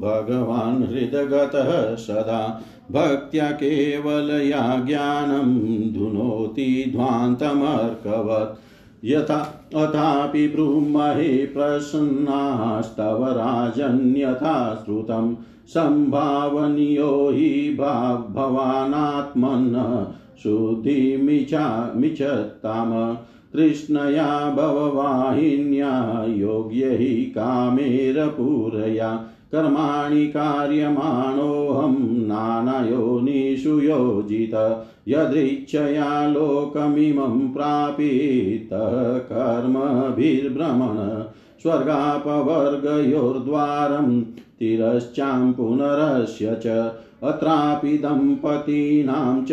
भगवान् 0.00 0.82
हृदगतः 0.82 1.94
सदा। 1.94 2.64
भक्त्या 2.92 3.50
केवलया 3.50 4.82
ज्ञानं 4.86 5.92
धुनोति 5.92 6.92
ध्वान्तमर्कवत्। 6.96 8.60
यथा 9.04 9.70
अथापि 9.76 10.48
ब्रूमहे 10.48 11.46
प्रसन्नास्तव 11.46 13.26
राजन्यथा 13.26 14.82
श्रुतं। 14.86 15.36
सम्भावनीयो 15.66 17.30
हि 17.30 17.76
भवानात्मन् 17.80 20.04
शुद्धिमिच्छा 20.42 21.92
मिच्छताम 21.96 23.16
तृष्णया 23.52 24.50
भववाहिन्या 24.50 26.24
योग्य 26.28 27.26
कामेरपूरया। 27.30 29.26
कर्माणि 29.52 30.26
कार्यमाणोऽहं 30.26 32.02
नानयोनिषु 32.02 33.70
योजित। 33.70 34.84
यदृच्छया 35.08 36.26
लोकमिमं 36.26 37.48
प्रापितः 37.48 39.18
कर्मभिर्भ्रमण। 39.18 41.24
स्वर्गापवर्गयोर्द्वारं 41.62 44.22
तिरश्चां 44.22 45.52
पुनरस्य 45.52 46.46
च। 46.46 46.92
अत्रापि 47.22 47.98
दम्पतीनां 47.98 49.44
च 49.44 49.48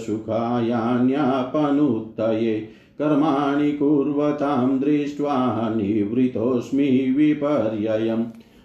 सुखायान्यापनुत्तये। 0.00 2.81
कर्माणि 2.98 3.72
कुर्वतां 3.72 4.80
दृष्ट्वा 4.80 5.72
निवृतोऽस्मि 5.76 7.14
विपर्ययम्। 7.16 8.24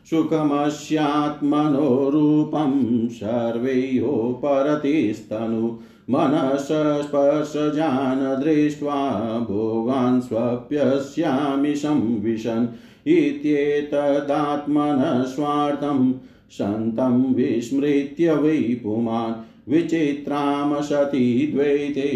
सुखमस्यात्मनो 0.09 2.09
रूपं 2.09 3.07
सर्वैयोपरतिस्तनु 3.07 5.79
मनसस्पर्शजान् 6.09 8.43
दृष्ट्वा 8.43 8.95
भोगान् 9.49 10.21
स्वप्यस्यामि 10.21 11.75
संविशन्। 11.75 12.67
इत्येतदात्मनः 13.07 15.23
स्वार्थं 15.23 16.13
सन्तं 16.49 17.33
विस्मृत्य 17.33 18.33
वै 18.33 18.79
पुमान्। 18.83 19.46
विचित्रां 19.69 20.81
सती 20.81 21.47
द्वैते 21.53 22.09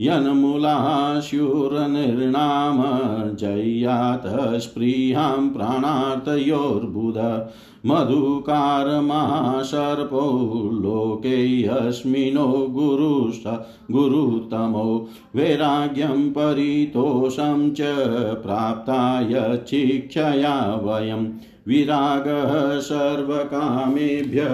यन्मूलास्युरनिर्णाम 0.00 2.82
जय्यात 3.36 4.22
स्पृहां 4.60 5.48
प्राणार्तयोर्बुध 5.48 7.48
मधुकारमाशर्पो 7.86 8.40
लोकेऽस्मिनो 10.82 12.66
गुरुष 12.70 13.36
गुरुतमो 13.92 15.10
वैराग्यं 15.36 16.30
परितोषं 16.30 17.70
च 17.70 17.80
प्राप्ताय 18.42 19.64
शिक्षया 19.68 20.80
वयम् 20.84 21.26
विरागः 21.68 22.80
सर्वकामेभ्य 22.80 24.46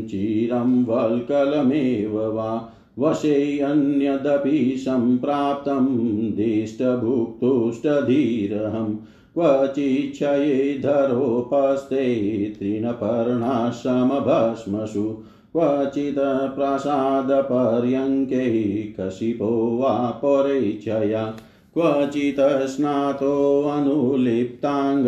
चिरं 0.08 0.86
वल्कलमेव 0.86 2.36
वा 2.36 2.74
वशेऽन्यदपि 3.00 4.76
सम्प्राप्तं 4.78 5.88
दिष्टभुक्तुष्टधीरहं। 6.36 8.96
क्वचिच्छये 9.34 10.82
धरोपस्थे 10.84 12.46
तृणपर्णाश्रमभस्मसु। 12.46 15.24
क्वचित् 15.54 16.56
प्रासादपर्यङ्के 16.56 18.84
कशिपो 18.84 19.80
वा 19.82 20.22
परेच्छया 20.26 21.38
क्वचित् 21.74 22.68
स्नातोऽनुलिप्ताङ्ग 22.68 25.08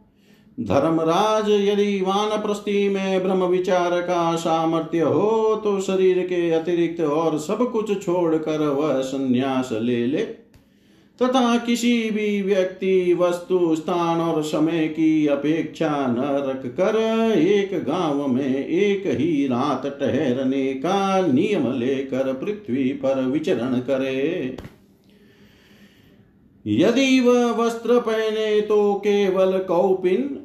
धर्मराज 0.58 1.50
यदि 1.50 2.02
वानप्रस्थि 2.02 2.88
में 2.90 3.24
ब्रह्म 3.24 3.44
विचार 3.44 4.00
का 4.02 4.36
सामर्थ्य 4.36 5.00
हो 5.00 5.56
तो 5.64 5.80
शरीर 5.82 6.20
के 6.28 6.50
अतिरिक्त 6.52 7.02
और 7.02 7.38
सब 7.40 7.70
कुछ 7.72 8.02
छोड़कर 8.04 8.68
वह 8.68 9.02
संन्यास 9.02 9.70
ले 9.74 10.06
ले। 10.08 10.22
तथा 11.20 11.58
किसी 11.58 12.10
भी 12.10 12.42
व्यक्ति 12.42 13.14
वस्तु, 13.14 13.76
स्थान 13.76 14.22
और 14.22 14.42
समय 14.44 14.88
की 14.88 15.28
अपेक्षा 15.28 15.90
न 16.08 16.24
रख 16.48 16.66
कर 16.76 16.98
एक 17.32 17.74
गाँव 17.84 18.28
में 18.28 18.66
एक 18.66 19.08
ही 19.10 19.46
रात 19.48 19.86
ठहरने 20.00 20.74
का 20.76 21.28
नियम 21.28 21.72
लेकर 21.74 22.34
पृथ्वी 22.34 22.84
पर 22.98 23.22
विचरण 23.24 23.80
करे। 23.80 24.58
यदि 26.66 27.20
वह 27.20 27.52
वस्त्र 27.56 28.00
पहने 28.00 28.62
तो 28.62 28.94
केवल 28.94 29.58
कौपिन, 29.60 30.40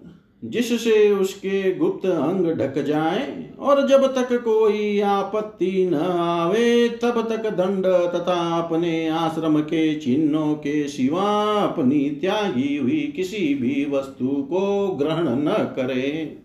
जिससे 0.45 1.11
उसके 1.13 1.75
गुप्त 1.75 2.07
अंग 2.07 2.47
ढक 2.59 2.79
जाए, 2.79 3.51
और 3.59 3.87
जब 3.87 4.07
तक 4.15 4.33
कोई 4.33 5.01
आपत्ति 5.01 5.89
न 5.91 5.95
आवे, 5.95 6.89
तब 7.03 7.21
तक 7.29 7.49
दंड 7.51 7.87
तथा 7.87 8.39
अपने 8.59 9.09
आश्रम 9.09 9.61
के 9.61 9.95
चिन्हों 9.95 10.55
के 10.55 10.89
सिवा 10.89 11.31
अपनी 11.63 12.01
त्यागी 12.11 12.77
हुई 12.77 13.01
किसी 13.17 13.55
भी 13.55 13.87
वस्तु 13.91 14.27
को 14.27 14.89
ग्रहण 14.89 15.29
न 15.29 15.55
करे। 15.77 16.37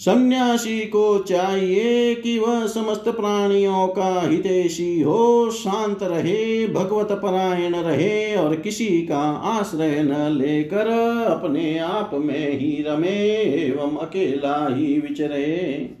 सन्यासी 0.00 0.80
को 0.80 1.18
चाहिए 1.18 2.14
कि 2.14 2.38
वह 2.38 2.66
समस्त 2.66 3.08
प्राणियों 3.08 3.88
का 3.88 4.20
हितेशी 4.20 5.00
हो, 5.00 5.50
शांत 5.50 6.02
रहे, 6.02 6.66
भगवत 6.66 7.12
परायण 7.12 7.74
रहे 7.74 8.36
और 8.36 8.56
किसी 8.56 8.86
का 8.86 9.20
आश्रय 9.32 10.02
न 10.02 10.28
लेकर 10.32 10.88
अपने 11.30 11.78
आप 11.78 12.10
में 12.14 12.58
ही 12.58 12.84
रमे 12.88 13.18
एवं 13.42 13.96
अकेला 13.96 14.74
ही 14.76 15.00
विचरे। 15.00 15.99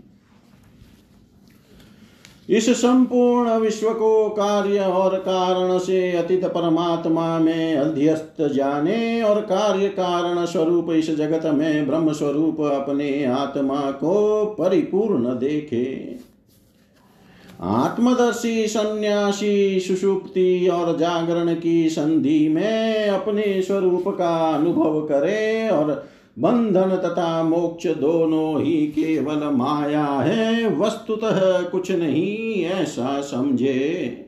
इस 2.50 2.70
संपूर्ण 2.70 3.50
विश्व 3.50 3.90
को 3.90 4.28
कार्य 4.28 4.78
और 4.78 5.16
कारण 5.16 5.78
से 5.78 6.12
अतीत 6.12 6.44
परमात्मा 6.44 7.38
में 7.38 7.76
अध्यस्त 7.76 8.42
जाने 8.54 9.22
और 9.22 9.40
कार्य 9.40 9.88
कारण 9.88 10.46
स्वरूप 10.46 10.90
इस 10.90 11.16
जगत 11.16 11.46
में 11.46 11.86
ब्रह्म 11.86 12.12
स्वरूप 12.12 12.60
अपने 12.60 13.24
आत्मा 13.24 13.90
को 13.90 14.44
परिपूर्ण 14.46 15.38
देखे। 15.38 16.16
आत्मदर्शी, 17.60 18.66
सन्यासी, 18.66 19.80
सुषुप्ति 19.80 20.68
और 20.68 20.98
जागरण 20.98 21.54
की 21.54 21.88
संधि 21.88 22.48
में 22.48 23.08
अपने 23.08 23.62
स्वरूप 23.62 24.04
का 24.08 24.50
अनुभव 24.50 25.00
करे 25.00 25.68
और 25.68 26.08
बंधन 26.40 26.96
तथा 26.96 27.42
मोक्ष 27.42 27.86
दोनों 27.86 28.62
ही 28.62 28.86
केवल 28.86 29.56
माया 29.56 30.04
है, 30.04 30.78
वस्तुतः 30.78 31.62
कुछ 31.62 31.90
नहीं 31.90 32.64
ऐसा 32.64 33.20
समझे। 33.20 34.26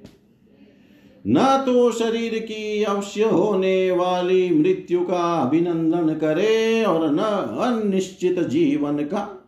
न 1.26 1.62
तो 1.66 1.90
शरीर 1.92 2.38
की 2.38 2.82
अवश्य 2.82 3.24
होने 3.24 3.90
वाली 3.90 4.50
मृत्यु 4.50 5.00
का 5.00 5.40
अभिनंदन 5.40 6.14
करे 6.14 6.84
और 6.84 7.10
न 7.10 7.18
अनिश्चित 7.18 8.40
जीवन 8.40 8.96
का। 8.96 9.38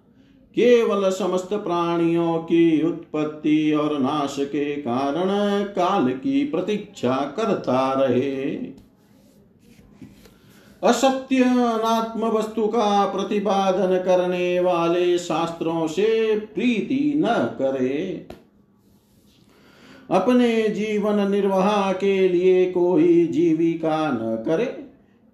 केवल 0.54 1.10
समस्त 1.10 1.48
प्राणियों 1.52 2.38
की 2.38 2.86
उत्पत्ति 2.86 3.72
और 3.72 3.98
नाश 3.98 4.36
के 4.40 4.64
कारण 4.64 5.28
काल 5.64 6.08
की 6.08 6.44
प्रतीक्षा 6.44 7.34
करता 7.36 7.92
रहे। 7.92 8.56
असत्य 10.84 11.42
अनात्म 11.42 12.28
वस्तु 12.28 12.66
का 12.66 13.04
प्रतिपादन 13.06 13.96
करने 13.96 14.60
वाले 14.60 15.18
शास्त्रों 15.18 15.86
से 15.86 16.38
प्रीति 16.54 17.12
न 17.16 17.26
करे। 17.58 18.26
अपने 20.10 20.68
जीवन 20.68 21.30
निर्वाह 21.30 21.92
के 21.92 22.28
लिए 22.28 22.64
कोई 22.70 23.26
जीविका 23.26 24.10
न 24.10 24.44
करे, 24.46 24.64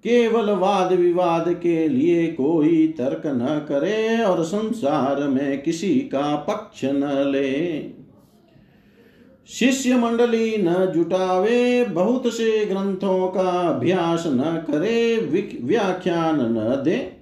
केवल 0.04 0.50
वाद 0.50 0.92
विवाद 0.92 1.48
के 1.62 1.88
लिए 1.88 2.26
कोई 2.26 2.86
तर्क 2.88 3.22
न 3.26 3.66
करे 3.68 4.22
और 4.24 4.44
संसार 4.44 5.22
में 5.28 5.62
किसी 5.62 5.94
का 5.94 6.36
पक्ष 6.48 6.84
न 6.84 7.30
ले। 7.32 7.50
शिष्य 9.50 9.96
मंडली 9.96 10.56
न 10.58 10.74
जुटावे, 10.94 11.84
बहुत 11.84 12.26
से 12.26 12.64
ग्रंथों 12.66 13.28
का 13.28 13.50
अभ्यास 13.60 14.24
न 14.26 14.64
करे 14.70 15.16
व्याख्यान 15.62 16.40
न 16.40 16.82
दे, 16.84 17.12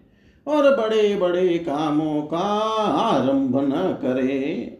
और 0.46 0.76
बड़े 0.76 1.14
बड़े 1.14 1.48
कामों 1.58 2.22
का 2.22 2.38
आरंभ 2.38 3.56
न 3.56 3.98
करे। 4.02 4.74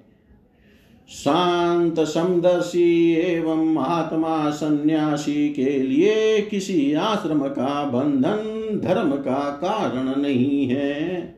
शांत 1.08 2.00
समदर्शी 2.00 3.12
एवं 3.14 3.64
महात्मा 3.74 4.50
सन्यासी 4.50 5.48
के 5.48 5.78
लिए 5.78 6.40
किसी 6.40 6.92
आश्रम 6.92 7.40
का 7.48 7.84
बंधन 7.84 8.80
धर्म 8.84 9.10
का 9.10 9.40
कारण 9.64 10.20
नहीं 10.20 10.68
है। 10.68 11.37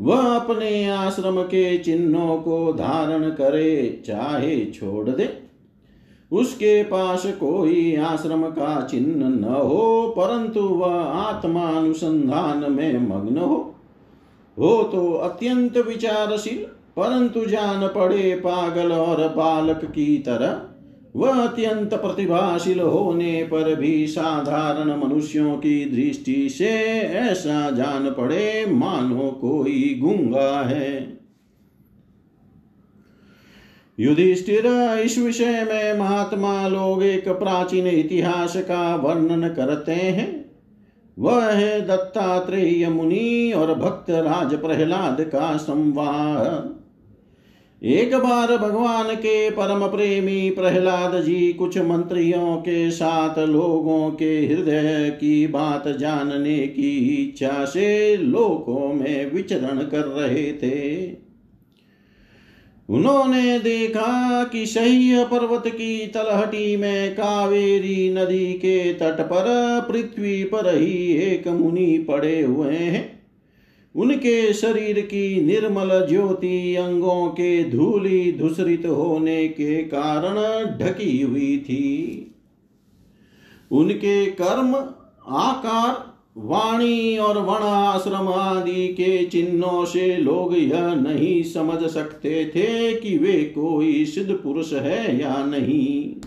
वह 0.00 0.36
अपने 0.36 0.90
आश्रम 0.90 1.42
के 1.42 1.78
चिन्हों 1.78 2.36
को 2.38 2.72
धारण 2.72 3.30
करे, 3.30 4.02
चाहे 4.06 4.64
छोड़ 4.64 5.10
दे। 5.10 5.42
उसके 6.32 6.82
पास 6.82 7.26
कोई 7.26 7.96
आश्रम 7.96 8.42
का 8.42 8.86
चिन्ह 8.90 9.28
न 9.28 9.44
हो, 9.44 10.14
परंतु 10.18 10.60
वह 10.60 10.94
आत्मानुसंधान 10.94 12.72
में 12.72 13.08
मग्न 13.08 13.38
हो। 13.38 13.74
हो 14.58 14.82
तो 14.82 15.12
अत्यंत 15.12 15.76
विचारशील, 15.76 16.66
परंतु 16.96 17.46
जान 17.46 17.86
पड़े 17.88 18.34
पागल 18.34 18.92
और 18.92 19.28
बालक 19.28 19.84
की 19.84 20.18
तरह 20.18 20.62
वह 21.16 21.46
अत्यंत 21.46 21.94
प्रतिभाशील 21.94 22.80
होने 22.80 23.42
पर 23.42 23.74
भी 23.74 24.06
साधारण 24.06 25.00
मनुष्यों 25.00 25.56
की 25.56 25.84
दृष्टि 25.84 26.48
से 26.48 26.68
ऐसा 27.00 27.70
जान 27.70 28.10
पड़े, 28.10 28.66
मानो 28.66 29.30
कोई 29.30 29.98
गूँगा 30.02 30.60
है। 30.60 31.20
युधिष्ठिर, 33.98 34.66
इस 35.04 35.18
विषय 35.18 35.68
में 35.72 35.98
महात्मा 35.98 36.68
लोग 36.68 37.02
एक 37.02 37.28
प्राचीन 37.28 37.86
इतिहास 37.86 38.56
का 38.56 38.96
वर्णन 38.96 39.48
करते 39.48 39.92
हैं। 39.92 40.50
वह 41.18 41.44
है 41.44 41.80
दत्तात्रेय 41.80 42.88
मुनि 42.88 43.52
और 43.56 43.74
भक्त 43.74 44.10
राज 44.10 44.54
प्रहलाद 44.54 45.20
का 45.20 45.56
संवाद 45.56 46.79
एक 47.82 48.14
बार 48.14 48.56
भगवान 48.56 49.14
के 49.14 49.50
परम 49.50 49.86
प्रेमी 49.86 50.50
प्रहलाद 50.50 51.22
जी 51.22 51.52
कुछ 51.52 51.78
मंत्रियों 51.78 52.56
के 52.56 52.90
साथ 52.90 53.38
लोगों 53.38 54.10
के 54.10 54.46
हृदय 54.46 55.10
की 55.10 55.46
बात 55.46 55.88
जानने 55.88 56.58
की 56.58 56.98
इच्छा 56.98 57.64
से 57.64 58.16
लोकों 58.16 58.92
में 58.92 59.32
विचरण 59.32 59.78
कर 59.78 60.00
रहे 60.00 60.52
थे। 60.52 61.08
उन्होंने 62.88 63.58
देखा 63.58 64.44
कि 64.44 64.66
सह्य 64.66 65.24
पर्वत 65.24 65.62
की 65.66 66.06
तलहटी 66.06 66.76
में 66.76 67.12
कावेरी 67.12 68.14
नदी 68.14 68.52
के 68.52 68.94
तट 68.94 69.20
पर 69.20 69.46
पृथ्वी 69.90 70.44
पर 70.44 70.78
ही 70.78 71.12
एक 71.12 71.48
मुनि 71.48 72.04
पड़े 72.08 72.42
हुए 72.42 72.74
हैं। 72.74 73.19
उनके 73.96 74.52
शरीर 74.52 75.00
की 75.00 75.40
निर्मल 75.40 76.06
ज्योति 76.08 76.76
अंगों 76.76 77.28
के 77.28 77.70
धूली 77.70 78.32
धूसरित 78.32 78.86
होने 78.86 79.48
के 79.48 79.82
कारण 79.82 80.64
ढकी 80.78 81.22
हुई 81.22 81.58
थी। 81.58 82.26
उनके 83.70 84.26
कर्म, 84.26 84.74
आकार, 85.28 86.10
वाणी 86.36 87.18
और 87.18 87.38
वन 87.38 87.62
आश्रम 87.62 88.28
आदि 88.28 88.88
के 88.88 89.24
चिन्हों 89.24 89.84
से 89.84 90.16
लोग 90.16 90.58
यह 90.58 90.94
नहीं 90.94 91.42
समझ 91.42 91.90
सकते 91.90 92.44
थे 92.44 92.94
कि 92.94 93.18
वे 93.18 93.32
कोई 93.32 94.04
सिद्ध 94.04 94.32
पुरुष 94.32 94.72
है 94.72 95.20
या 95.20 95.44
नहीं। 95.46 96.19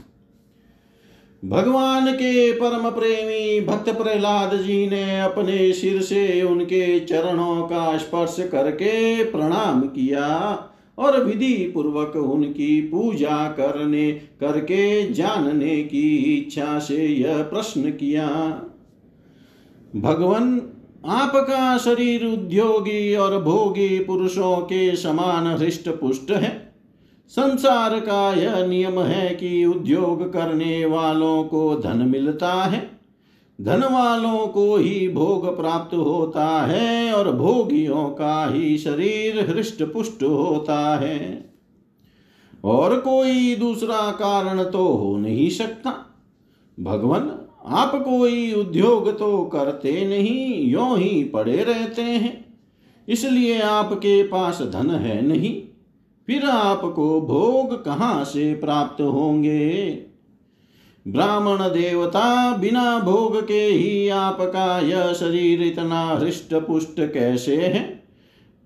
भगवान 1.44 2.12
के 2.14 2.52
परम 2.52 2.90
प्रेमी 2.90 3.60
भक्त 3.62 3.90
प्रहलाद 3.90 4.56
जी 4.58 4.88
ने 4.90 5.20
अपने 5.22 5.72
सिर 5.74 6.02
से 6.02 6.42
उनके 6.42 7.00
चरणों 7.00 7.62
का 7.64 7.98
स्पर्श 7.98 8.36
करके 8.52 9.24
प्रणाम 9.24 9.82
किया 9.82 10.30
और 10.98 11.24
विधि 11.24 11.54
पूर्वक 11.74 12.16
उनकी 12.16 12.82
पूजा 12.82 13.48
करने, 13.50 14.12
करके 14.12 15.14
जानने 15.14 15.84
की 15.84 16.16
इच्छा 16.34 16.80
से 16.80 17.08
यह 17.08 17.42
प्रश्न 17.44 17.92
किया, 17.92 18.28
भगवान, 19.96 20.62
आपका 21.06 21.78
शरीर 21.78 22.26
उद्योगी 22.26 23.16
और 23.16 23.42
भोगी 23.44 24.00
पुरुषों 24.00 24.58
के 24.58 24.96
समान 24.96 25.48
हृष्ट 25.48 25.90
पुष्ट 25.90 26.32
है। 26.32 26.73
संसार 27.36 28.00
का 28.00 28.34
यह 28.34 28.66
नियम 28.66 29.00
है 29.00 29.36
कि 29.36 29.66
उद्योग 29.66 30.34
करने 30.34 30.86
वालों 30.86 31.44
को 31.44 31.76
धन 31.76 31.98
मिलता 31.98 32.54
है। 32.54 33.00
धन 33.62 33.84
वालों 33.84 34.48
को 34.48 34.76
ही 34.76 35.10
भोग 35.10 35.58
प्राप्त 35.58 35.96
होता 35.96 36.66
है 36.66 37.14
और 37.14 37.32
भोगियों 37.32 38.10
का 38.10 38.54
ही 38.54 38.78
शरीर 38.78 39.50
हृष्ट 39.50 39.84
पुष्ट 39.84 40.24
होता 40.24 40.96
है। 40.96 41.54
और 42.64 43.00
कोई 43.00 43.56
दूसरा 43.56 44.12
कारण 44.12 44.64
तो 44.64 44.88
हो 44.88 45.18
नहीं 45.18 45.50
सकता। 45.50 46.16
भगवान, 46.80 47.32
आप 47.66 47.96
कोई 47.96 48.54
उद्योग 48.54 49.20
तो 49.20 49.38
करते 49.44 50.06
नहीं, 50.08 50.68
यो 50.68 50.96
ही 50.96 51.24
पड़े 51.24 51.64
रहते 51.64 52.02
हैं। 52.02 52.60
इसलिए 53.10 53.62
आपके 53.62 54.24
पास 54.24 54.62
धन 54.62 54.92
है 54.92 55.28
नहीं। 55.28 55.73
फिर 56.28 56.46
आपको 56.46 57.22
भोग 57.22 57.86
कहाँ 57.86 58.24
से 58.24 58.54
प्राप्त 58.54 59.02
होंगे? 59.02 60.00
ब्राह्मण 61.08 61.58
देवता 61.58 62.58
बिना 62.58 63.00
भोग 63.00 63.48
के 63.48 63.66
ही 63.66 64.10
आपका 64.10 64.80
यह 64.80 65.14
शरीर 65.14 65.64
इतना 65.64 66.06
हृष्ट 66.06 66.54
पुष्ट 66.54 67.14
कैसे 67.14 67.58
है? 67.58 68.04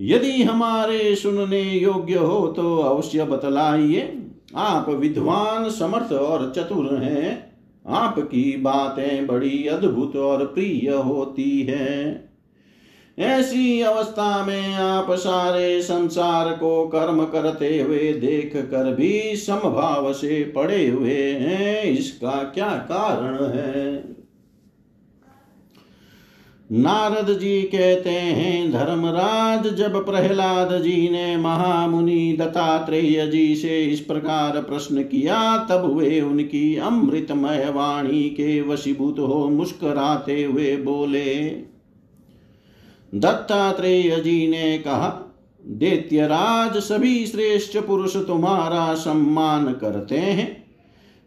यदि 0.02 0.44
हमारे 0.44 1.16
सुनने 1.16 1.62
योग्य 1.62 2.16
हो 2.16 2.48
तो 2.48 2.78
अवश्य 2.78 3.24
बतलाइए। 3.24 4.24
आप 4.56 4.90
विद्वान, 4.90 5.70
समर्थ 5.70 6.12
और 6.12 6.54
चतुर 6.56 7.00
हैं। 7.04 7.58
आपकी 7.88 8.58
बातें 8.58 9.28
बड़ी 9.28 9.66
अद्भुत 9.66 10.16
और 10.16 10.46
प्रिय 10.46 10.90
होती 10.92 11.62
है। 11.62 12.27
ऐसी 13.18 13.82
अवस्था 13.82 14.46
में 14.46 14.74
आप 14.74 15.12
सारे 15.12 15.82
संसार 15.82 16.50
को 16.54 16.88
कर्म 16.88 17.26
करते 17.26 17.82
हुए 17.82 18.14
देख 18.14 18.52
कर 18.56 18.96
भी 18.96 19.36
समभाव 19.36 20.14
से 20.14 20.54
पड़े 20.56 20.88
हुए 20.88 21.24
हैं। 21.34 21.84
इसका 21.84 22.44
क्या 22.44 22.70
कारण 22.70 23.46
है? 23.46 24.04
नारद 26.72 27.40
जी 27.40 27.62
कहते 27.62 28.10
हैं, 28.10 28.72
धर्मराज, 28.72 29.74
जब 29.76 30.06
प्रहलाद 30.06 30.82
जी 30.82 31.10
ने 31.10 31.38
महामुनि 31.38 32.38
दत्तात्रेय 32.40 33.28
जी 33.28 33.56
से 33.56 33.84
इस 33.84 34.00
प्रकार 34.00 34.62
प्रश्न 34.62 35.04
किया, 35.04 35.58
तब 35.58 35.98
वे 35.98 36.22
उनकी 36.22 36.76
अमृतमय 36.76 37.72
वाणी 37.76 38.24
के 38.24 38.62
वशीभूत 38.62 39.20
हो 39.20 39.50
मुस्कराते 39.50 40.44
हुए 40.44 40.76
बोले 40.78 41.50
दत्तात्रेय 43.16 44.20
जी 44.20 44.48
ने 44.48 44.78
कहा, 44.78 45.24
दैत्यराज 45.68 46.78
सभी 46.78 47.26
श्रेष्ठ 47.26 47.78
पुरुष 47.78 48.16
तुम्हारा 48.16 48.94
सम्मान 48.94 49.74
करते 49.74 50.18
हैं। 50.18 50.68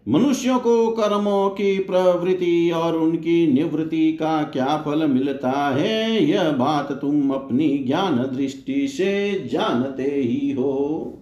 मनुष्यों 0.08 0.58
को 0.58 0.88
कर्मों 0.88 1.48
की 1.48 1.78
प्रवृत्ति 1.78 2.70
और 2.70 2.96
उनकी 2.96 3.52
निवृत्ति 3.52 4.12
का 4.12 4.42
क्या 4.42 4.82
फल 4.86 5.06
मिलता 5.06 5.74
है, 5.76 6.24
यह 6.24 6.50
बात 6.50 6.92
तुम 6.92 7.30
अपनी 7.30 7.78
ज्ञान 7.78 8.16
दृष्टि 8.16 8.88
से 8.88 9.48
जानते 9.52 10.02
ही 10.02 10.50
हो। 10.50 11.16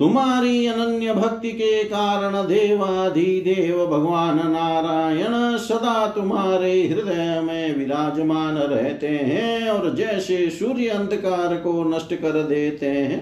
तुम्हारी 0.00 0.66
अनन्य 0.66 1.12
भक्ति 1.14 1.50
के 1.50 1.84
कारण 1.84 2.34
देवाधिदेव 2.46 3.76
भगवान 3.86 4.36
नारायण 4.52 5.56
सदा 5.58 6.06
तुम्हारे 6.06 6.72
हृदय 6.82 7.40
में 7.40 7.76
विराजमान 7.76 8.56
रहते 8.56 9.08
हैं 9.08 9.68
और 9.68 9.94
जैसे 9.94 10.48
सूर्य 10.50 10.88
अंधकार 10.88 11.56
को 11.56 11.82
नष्ट 11.86 12.14
कर 12.14 12.42
देते 12.42 12.86
हैं, 12.86 13.20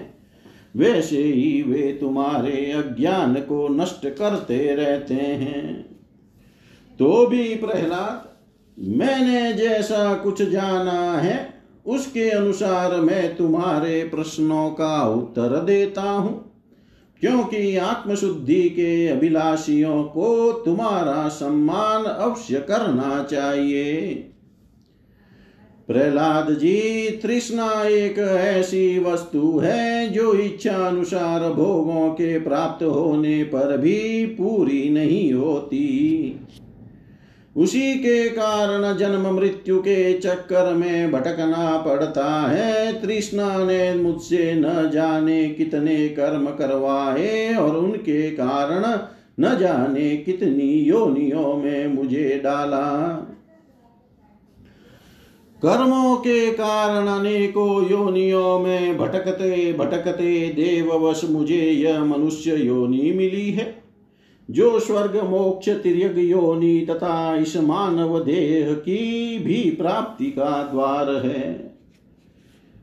वैसे 0.75 1.21
ही 1.23 1.61
वे 1.61 1.91
तुम्हारे 2.01 2.71
अज्ञान 2.71 3.35
को 3.41 3.67
नष्ट 3.67 4.07
करते 4.09 4.57
रहते 4.75 5.13
हैं। 5.13 5.83
तो 6.99 7.25
भी 7.27 7.43
प्रहलाद, 7.55 8.27
मैंने 8.77 9.53
जैसा 9.53 10.13
कुछ 10.13 10.41
जाना 10.41 11.13
है, 11.13 11.37
उसके 11.85 12.29
अनुसार 12.29 12.95
मैं 12.95 13.35
तुम्हारे 13.35 14.03
प्रश्नों 14.03 14.69
का 14.69 15.03
उत्तर 15.09 15.59
देता 15.61 16.01
हूँ। 16.01 16.44
क्योंकि 17.25 17.77
आत्मशुद्धि 17.77 18.69
के 18.69 19.07
अभिलाषियों 19.07 20.03
को 20.03 20.51
तुम्हारा 20.51 21.27
सम्मान 21.27 22.03
अवश्य 22.03 22.59
करना 22.59 23.23
चाहिए। 23.23 23.93
प्रहलाद 25.87 26.53
जी, 26.53 27.09
तृष्णा 27.09 27.83
एक 27.83 28.19
ऐसी 28.19 28.99
वस्तु 28.99 29.59
है 29.59 30.09
जो 30.09 30.33
इच्छा 30.33 30.87
अनुसार 30.87 31.49
भोगों 31.53 32.09
के 32.09 32.39
प्राप्त 32.39 32.83
होने 32.83 33.43
पर 33.43 33.77
भी 33.77 34.25
पूरी 34.25 34.89
नहीं 34.89 35.33
होती। 35.33 36.39
उसी 37.55 37.93
के 37.93 38.29
कारण 38.29 38.97
जन्म 38.97 39.35
मृत्यु 39.35 39.79
के 39.79 40.13
चक्कर 40.13 40.73
में 40.73 41.11
भटकना 41.11 41.77
पड़ता 41.77 42.47
है। 42.47 43.01
तृष्णा 43.01 43.63
ने 43.65 43.93
मुझसे 43.93 44.53
न 44.55 44.89
जाने 44.93 45.49
कितने 45.49 46.09
कर्म 46.09 46.45
करवाए 46.45 47.53
और 47.55 47.77
उनके 47.77 48.31
कारण 48.31 48.99
न 49.39 49.57
जाने 49.59 50.17
कितनी 50.17 50.71
योनियों 50.79 51.55
में 51.55 51.87
मुझे 51.87 52.41
डाला। 52.43 52.83
कर्मों 55.61 56.15
के 56.15 56.51
कारण 56.51 57.07
अनेकों 57.07 57.89
योनियों 57.91 58.59
में 58.59 58.97
भटकते 58.97 59.73
भटकते 59.73 60.49
देववश 60.49 61.21
मुझे 61.29 61.71
यह 61.71 62.03
मनुष्य 62.03 62.55
योनि 62.55 63.11
मिली 63.11 63.51
है। 63.51 63.84
जो 64.49 64.79
स्वर्ग 64.79 65.15
मोक्ष 65.23 65.69
तिर्यग 65.69 66.17
योनि 66.19 66.85
तथा 66.89 67.35
इस 67.35 67.55
मानव 67.57 68.19
देह 68.23 68.73
की 68.73 69.37
भी 69.39 69.69
प्राप्ति 69.71 70.25
का 70.25 70.61
द्वार 70.63 71.15
है। 71.25 71.73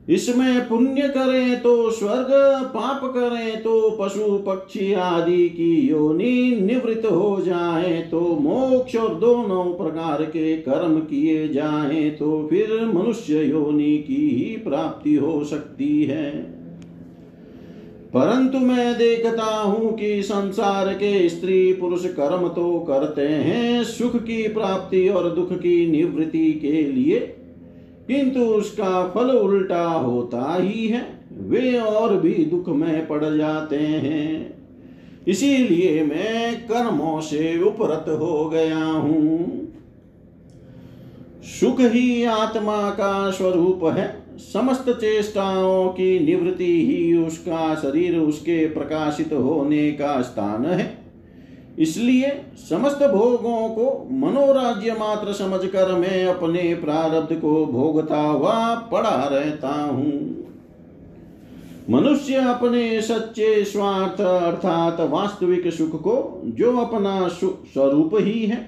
इसमें 0.09 0.69
पुण्य 0.69 1.09
करें 1.09 1.61
तो 1.61 1.91
स्वर्ग, 1.91 2.29
पाप 2.67 3.01
करें 3.05 3.63
तो 3.63 3.91
पशु 4.01 4.39
पक्षी 4.39 4.93
आदि 4.93 5.49
की 5.49 5.75
योनि 5.89 6.57
निवृत्त 6.63 7.05
हो 7.07 7.41
जाए 7.43 8.01
तो 8.11 8.21
मोक्ष 8.41 8.97
और 8.97 9.15
दोनों 9.15 9.65
प्रकार 9.75 10.23
के 10.23 10.57
कर्म 10.57 10.99
किए 11.01 11.49
जाए 11.49 12.09
तो 12.11 12.47
फिर 12.51 12.81
मनुष्य 12.87 13.43
योनि 13.43 13.97
की 13.99 14.29
ही 14.29 14.57
प्राप्ति 14.65 15.15
हो 15.15 15.45
सकती 15.45 16.03
है। 16.05 16.52
परंतु 18.15 18.59
मैं 18.59 18.99
देखता 18.99 19.57
हूँ 19.57 19.97
कि 19.97 20.23
संसार 20.23 20.95
के 20.95 21.29
स्त्री 21.29 21.73
पुरुष 21.73 22.07
कर्म 22.07 22.49
तो 22.49 22.79
करते 22.79 23.29
हैं, 23.29 23.85
सुख 23.85 24.17
की 24.17 24.49
प्राप्ति 24.49 25.09
और 25.09 25.31
दुख 25.31 25.53
की 25.53 25.91
निवृत्ति 25.91 26.53
के 26.53 26.83
लिए। 26.93 27.19
किंतु 28.09 28.41
उसका 28.41 29.09
फल 29.09 29.31
उल्टा 29.31 29.89
होता 29.89 30.57
ही 30.61 30.89
है, 30.89 31.07
वे 31.33 31.79
और 31.79 32.17
भी 32.17 32.35
दुख 32.35 32.69
में 32.69 33.09
पड़ 33.09 33.37
जाते 33.37 33.77
हैं। 33.77 34.55
इसीलिए 35.29 36.05
मैं 36.05 36.61
कर्मों 36.65 37.21
से 37.21 37.63
उपरत 37.63 38.05
हो 38.09 38.49
गया 38.49 38.85
हूँ। 38.85 39.69
सुख 41.43 41.81
ही 41.81 42.25
आत्मा 42.25 42.91
का 42.91 43.31
स्वरूप 43.31 43.85
है। 43.85 44.22
समस्त 44.43 44.91
चेष्टाओं 44.91 45.89
की 45.89 46.19
निवृत्ति 46.21 46.73
ही 46.87 47.15
उसका 47.17 47.75
शरीर 47.75 48.17
उसके 48.19 48.67
प्रकाशित 48.69 49.33
होने 49.33 49.91
का 49.93 50.21
स्थान 50.23 50.67
है। 50.67 50.91
इसलिए 51.79 52.31
समस्त 52.61 53.03
भोगों 53.05 53.69
को 53.69 53.87
मनोराज्य 54.17 54.93
मात्र 54.93 55.33
समझकर 55.33 55.95
मैं 55.95 56.25
अपने 56.25 56.75
प्रारब्ध 56.75 57.35
को 57.37 57.65
भोगता 57.67 58.21
हुआ 58.21 58.75
पड़ा 58.93 59.17
रहता 59.33 59.73
हूँ। 59.73 60.13
मनुष्य 61.91 62.35
अपने 62.49 63.01
सच्चे 63.03 63.65
स्वार्थ 63.65 64.21
अर्थात 64.21 65.01
वास्तविक 65.11 65.73
सुख 65.73 66.01
को 66.03 66.17
जो 66.57 66.77
अपना 66.79 67.29
स्वरूप 67.29 68.15
ही 68.17 68.45
है 68.47 68.61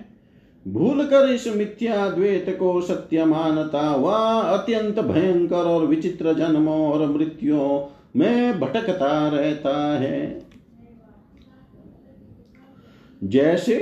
भूल 0.68 1.06
कर 1.06 1.28
इस 1.28 1.56
मिथ्या 1.56 2.10
द्वेत 2.10 2.56
को 2.58 2.80
सत्य 2.80 3.24
मानता 3.24 3.86
हुआ 3.86 4.18
अत्यंत 4.40 5.00
भयंकर 5.00 5.56
और 5.56 5.86
विचित्र 5.86 6.32
जन्मों 6.32 6.92
और 6.92 7.06
मृत्युओं 7.06 7.86
में 8.16 8.60
भटकता 8.60 9.28
रहता 9.28 9.98
है। 9.98 10.46
जैसे 13.24 13.74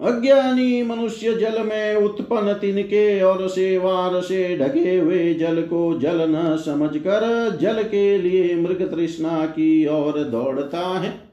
अज्ञानी 0.00 0.82
मनुष्य 0.82 1.34
जल 1.34 1.62
में 1.62 1.94
उत्पन्न 1.96 2.52
तिनके 2.52 3.22
और 3.22 3.48
सेवार 3.48 4.20
से 4.20 4.56
ढके 4.56 4.98
हुए 4.98 5.34
जल 5.34 5.62
को 5.62 5.98
जल 5.98 6.20
न 6.30 6.56
समझकर 6.56 7.58
जल 7.60 7.82
के 7.82 8.18
लिए 8.18 8.54
मृग 8.56 8.90
तृष्णा 8.90 9.46
की 9.46 9.86
ओर 9.86 10.24
दौड़ता 10.24 10.98
है। 10.98 11.23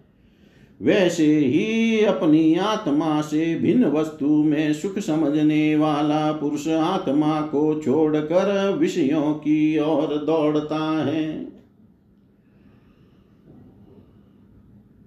वैसे 0.82 1.38
ही 1.38 2.01
अपनी 2.05 2.55
आत्मा 2.55 3.21
से 3.21 3.55
भिन्न 3.55 3.86
वस्तु 3.86 4.25
में 4.25 4.73
सुख 4.73 4.99
समझने 4.99 5.75
वाला 5.75 6.32
पुरुष 6.32 6.67
आत्मा 6.67 7.41
को 7.41 7.82
छोड़कर 7.82 8.77
विषयों 8.77 9.34
की 9.34 9.79
ओर 9.79 10.17
दौड़ता 10.17 11.05
है। 11.05 11.45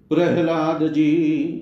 प्रहलाद 0.09 0.87
जी, 0.87 1.61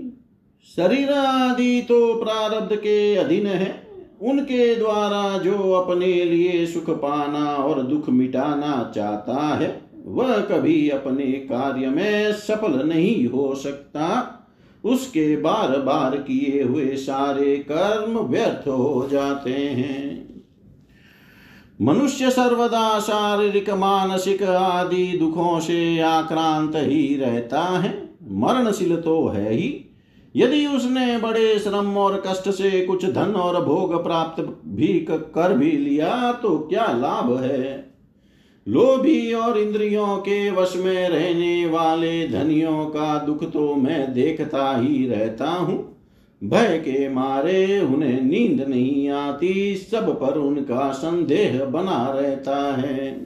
शरीर 0.75 1.09
आदि 1.09 1.81
तो 1.81 2.15
प्रारब्ध 2.15 2.75
के 2.75 3.15
अधीन 3.15 3.47
है। 3.47 3.87
उनके 4.21 4.75
द्वारा 4.75 5.37
जो 5.37 5.71
अपने 5.71 6.23
लिए 6.23 6.65
सुख 6.65 6.89
पाना 6.89 7.55
और 7.55 7.83
दुख 7.83 8.09
मिटाना 8.09 8.91
चाहता 8.95 9.55
है 9.55 9.82
वह 10.05 10.37
कभी 10.37 10.89
अपने 10.89 11.25
कार्य 11.25 11.87
में 11.87 12.33
सफल 12.33 12.87
नहीं 12.89 13.27
हो 13.27 13.55
सकता। 13.55 14.39
उसके 14.83 15.37
बार 15.37 15.81
बार 15.81 16.17
किए 16.17 16.63
हुए 16.63 16.95
सारे 16.95 17.57
कर्म 17.57 18.19
व्यर्थ 18.19 18.67
हो 18.67 19.07
जाते 19.11 19.53
हैं। 19.53 20.23
मनुष्य 21.81 22.31
सर्वदा 22.31 22.99
शारीरिक, 22.99 23.69
मानसिक 23.69 24.43
आदि 24.43 25.17
दुखों 25.19 25.59
से 25.59 25.99
आक्रांत 25.99 26.71
ही 26.75 27.15
रहता 27.15 27.61
है। 27.61 28.09
मरणशील 28.23 28.95
तो 28.95 29.27
है 29.27 29.53
ही। 29.53 29.85
यदि 30.35 30.65
उसने 30.65 31.17
बड़े 31.17 31.59
श्रम 31.59 31.97
और 31.97 32.23
कष्ट 32.27 32.49
से 32.49 32.85
कुछ 32.85 33.05
धन 33.05 33.31
और 33.31 33.65
भोग 33.65 34.03
प्राप्त 34.03 34.59
भी 34.65 35.07
कर 35.09 35.53
भी 35.53 35.71
लिया 35.71 36.31
तो 36.31 36.57
क्या 36.59 36.87
लाभ 36.87 37.43
है? 37.43 37.92
लोभी 38.67 39.33
और 39.33 39.57
इंद्रियों 39.57 40.17
के 40.17 40.51
वश 40.51 40.75
में 40.75 41.09
रहने 41.09 41.65
वाले 41.65 42.27
धनियों 42.27 42.85
का 42.85 43.17
दुख 43.17 43.51
तो 43.51 43.75
मैं 43.75 44.13
देखता 44.13 44.77
ही 44.77 45.07
रहता 45.07 45.49
हूँ। 45.49 45.97
भय 46.43 46.77
के 46.77 47.09
मारे 47.09 47.79
उन्हें 47.79 48.21
नींद 48.21 48.61
नहीं 48.61 49.09
आती, 49.09 49.75
सब 49.75 50.19
पर 50.19 50.37
उनका 50.37 50.91
संदेह 50.91 51.65
बना 51.65 52.11
रहता 52.11 52.75
है। 52.75 53.25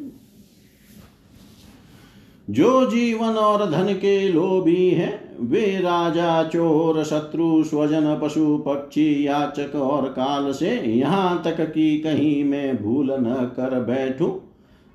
जो 2.50 2.86
जीवन 2.86 3.30
और 3.30 3.72
धन 3.72 3.94
के 3.94 4.30
लोभी 4.30 4.90
हैं, 4.90 5.38
वे 5.42 5.66
राजा, 5.80 6.44
चोर, 6.44 7.04
शत्रु, 7.04 7.64
स्वजन, 7.64 8.20
पशु, 8.24 8.58
पक्षी, 8.58 9.28
याचक 9.28 9.76
और 9.76 10.10
काल 10.10 10.52
से 10.52 10.70
यहाँ 10.88 11.42
तक 11.46 11.62
कि 11.72 11.98
कहीं 11.98 12.44
मैं 12.44 12.84
भूल 12.84 13.12
न 13.12 13.52
कर 13.56 13.80
बैठूं। 13.80 14.47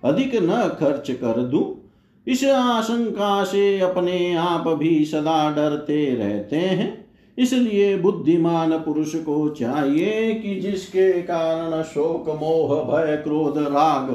अधिक 0.04 0.30
न 0.34 0.76
खर्च 0.80 1.10
कर 1.10 1.42
दूँ। 1.42 1.90
इस 2.26 2.44
आशंका 2.44 3.44
से 3.44 3.80
अपने 3.80 4.34
आप 4.34 4.68
भी 4.68 5.04
सदा 5.04 5.50
डरते 5.50 6.14
रहते 6.14 6.56
हैं। 6.56 7.06
इसलिए 7.38 7.96
बुद्धिमान 7.96 8.78
पुरुष 8.78 9.14
को 9.14 9.48
चाहिए 9.48 10.34
कि 10.34 10.54
जिसके 10.54 11.12
कारण 11.12 11.82
शोक, 11.82 12.28
मोह, 12.28 12.84
भय, 12.84 13.16
क्रोध, 13.16 13.58
राग, 13.58 14.10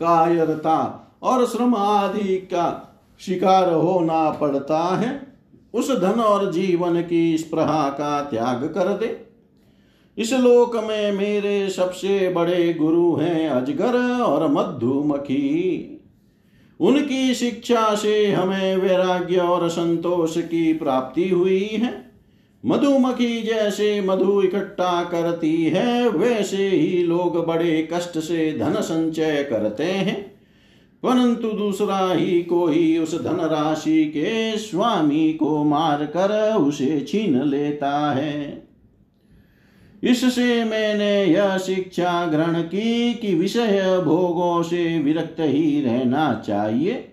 कायरता 0.00 1.08
और 1.22 1.46
श्रम 1.46 1.74
आदि 1.74 2.36
का 2.36 2.98
शिकार 3.20 3.72
होना 3.72 4.30
पड़ता 4.30 4.78
है, 4.78 5.26
उस 5.74 6.00
धन 6.00 6.20
और 6.20 6.52
जीवन 6.52 7.02
की 7.02 7.38
स्प्रहा 7.38 7.88
का 7.88 8.20
त्याग 8.20 8.72
कर 8.74 8.88
दे। 8.88 9.21
इस 10.18 10.32
लोक 10.32 10.76
में 10.76 11.12
मेरे 11.12 11.70
सबसे 11.70 12.28
बड़े 12.28 12.74
गुरु 12.74 13.16
हैं 13.16 13.48
अजगर 13.48 13.98
और 14.22 14.50
मधुमक्खी 14.52 15.88
उनकी 16.80 17.34
शिक्षा 17.34 17.94
से 17.94 18.32
हमें 18.32 18.76
वैराग्य 18.76 19.36
और 19.36 19.68
संतोष 19.68 20.38
की 20.38 20.72
प्राप्ति 20.72 21.28
हुई 21.28 21.64
है। 21.64 22.12
मधुमक्खी 22.66 23.42
जैसे 23.42 24.00
मधु 24.00 24.42
इकट्ठा 24.42 25.04
करती 25.04 25.64
है, 25.64 26.08
वैसे 26.08 26.68
ही 26.68 27.02
लोग 27.02 27.46
बड़े 27.46 27.88
कष्ट 27.92 28.18
से 28.18 28.58
धन 28.58 28.72
संचय 28.72 29.46
करते 29.50 29.84
हैं। 29.84 30.32
परंतु 31.02 31.48
दूसरा 31.48 32.12
ही 32.12 32.42
कोई 32.42 32.98
उस 32.98 33.22
धन 33.22 33.36
राशि 33.36 34.04
के 34.04 34.56
स्वामी 34.56 35.32
को 35.32 35.64
मारकर 35.64 36.54
उसे 36.54 37.04
छीन 37.08 37.42
लेता 37.42 38.12
है। 38.12 38.71
इससे 40.02 40.64
मैंने 40.64 41.24
यह 41.24 41.56
शिक्षा 41.58 42.24
ग्रहण 42.26 42.62
की 42.62 43.14
कि 43.14 43.34
विषय 43.34 44.00
भोगों 44.04 44.62
से 44.62 44.98
विरक्त 44.98 45.40
ही 45.40 45.80
रहना 45.82 46.32
चाहिए। 46.46 47.08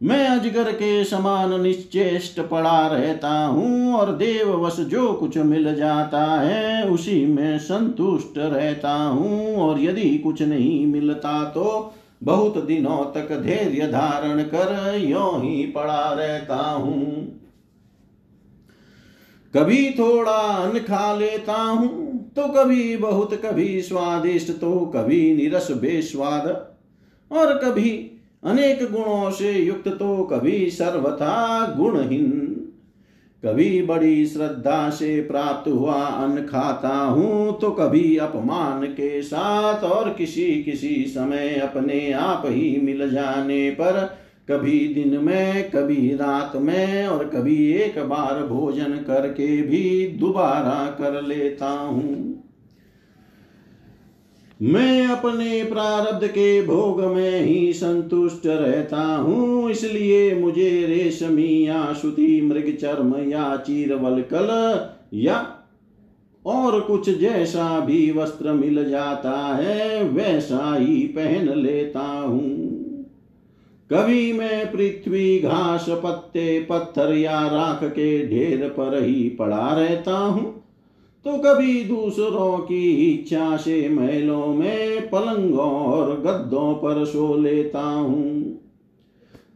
मैं 0.00 0.26
अजगर 0.28 0.70
के 0.72 1.04
समान 1.04 1.60
निश्चेष्ट 1.60 2.40
पड़ा 2.40 2.86
रहता 2.86 3.30
हूँ 3.30 3.94
और 3.94 4.10
देववश 4.12 4.76
जो 4.86 5.12
कुछ 5.12 5.36
मिल 5.38 5.74
जाता 5.74 6.24
है, 6.40 6.88
उसी 6.88 7.24
में 7.26 7.58
संतुष्ट 7.58 8.38
रहता 8.38 8.92
हूँ। 8.92 9.56
और 9.56 9.80
यदि 9.80 10.16
कुछ 10.18 10.42
नहीं 10.42 10.86
मिलता 10.86 11.44
तो 11.44 11.94
बहुत 12.24 12.58
दिनों 12.64 13.04
तक 13.14 13.32
धैर्य 13.42 13.86
धारण 13.86 14.42
कर 14.44 14.98
यो 14.98 15.30
ही 15.36 15.64
पड़ा 15.66 16.12
रहता 16.12 16.56
हूँ। 16.56 17.22
कभी 19.54 19.90
थोड़ा 19.90 20.32
अन्न 20.32 20.78
खा 20.80 21.12
लेता 21.14 21.60
हूँ 21.62 22.03
तो 22.36 22.46
कभी 22.48 22.96
बहुत, 22.96 23.34
कभी 23.34 23.80
स्वादिष्ट 23.82 24.50
तो 24.60 24.78
कभी 24.94 25.34
निरस 25.34 25.70
बेस्वाद। 25.72 26.46
और 27.30 27.54
कभी 27.58 27.90
अनेक 28.44 28.82
गुणों 28.92 29.30
से 29.30 29.52
युक्त 29.52 29.88
तो 29.88 30.16
कभी 30.24 30.70
सर्वथा 30.70 31.66
गुणहीन। 31.78 32.40
कभी 33.42 33.82
बड़ी 33.82 34.26
श्रद्धा 34.26 34.90
से 34.90 35.20
प्राप्त 35.22 35.68
हुआ 35.68 35.94
अन्न 35.94 36.44
खाता 36.46 36.94
हूँ 36.96 37.58
तो 37.60 37.70
कभी 37.70 38.16
अपमान 38.16 38.84
के 38.86 39.22
साथ। 39.22 39.84
और 39.84 40.12
किसी 40.12 40.46
किसी 40.62 40.94
समय 41.04 41.54
अपने 41.54 42.10
आप 42.12 42.42
ही 42.46 42.76
मिल 42.80 43.10
जाने 43.10 43.70
पर 43.70 44.23
कभी 44.48 44.78
दिन 44.88 45.16
में, 45.18 45.70
कभी 45.70 46.14
रात 46.14 46.52
में 46.56 47.06
और 47.06 47.24
कभी 47.26 47.56
एक 47.72 47.98
बार 47.98 48.42
भोजन 48.46 48.96
करके 49.06 49.46
भी 49.62 50.06
दोबारा 50.20 50.86
कर 50.98 51.20
लेता 51.22 51.70
हूँ। 51.70 52.30
मैं 54.62 55.06
अपने 55.06 55.62
प्रारब्ध 55.64 56.26
के 56.26 56.62
भोग 56.66 57.00
में 57.04 57.40
ही 57.40 57.72
संतुष्ट 57.72 58.46
रहता 58.46 59.02
हूँ, 59.02 59.70
इसलिए 59.70 60.34
मुझे 60.34 60.70
रेशमी 60.86 61.66
या 61.66 61.92
श्रुति 61.92 62.40
मृग 62.42 62.74
चर्म 62.76 63.14
या 63.30 63.56
चीरवल 63.56 64.22
कल 64.32 64.48
या 65.14 65.44
और 66.44 66.80
कुछ 66.80 67.10
जैसा 67.10 67.80
भी 67.80 68.10
वस्त्र 68.10 68.52
मिल 68.52 68.84
जाता 68.90 69.36
है, 69.54 70.02
वैसा 70.04 70.74
ही 70.74 70.96
पहन 71.08 71.48
लेता 71.54 72.00
हूँ। 72.00 72.73
कभी 73.90 74.32
मैं 74.32 74.72
पृथ्वी 74.72 75.38
घास 75.38 75.86
पत्ते 76.04 76.60
पत्थर 76.60 77.12
या 77.14 77.40
राख 77.46 77.84
के 77.84 78.26
ढेर 78.28 78.68
पर 78.68 79.02
ही 79.02 79.28
पड़ा 79.28 79.72
रहता 79.74 80.16
हूँ 80.16 80.52
तो 81.24 81.36
कभी 81.38 81.84
दूसरों 81.84 82.58
की 82.58 82.90
इच्छा 83.04 83.56
से 83.56 83.88
महलों 83.88 84.46
में 84.46 85.08
पलंगों 85.10 85.70
और 85.82 86.20
गद्दों 86.20 86.74
पर 86.74 87.04
सो 87.04 87.34
लेता 87.36 87.82
हूँ। 87.82 88.60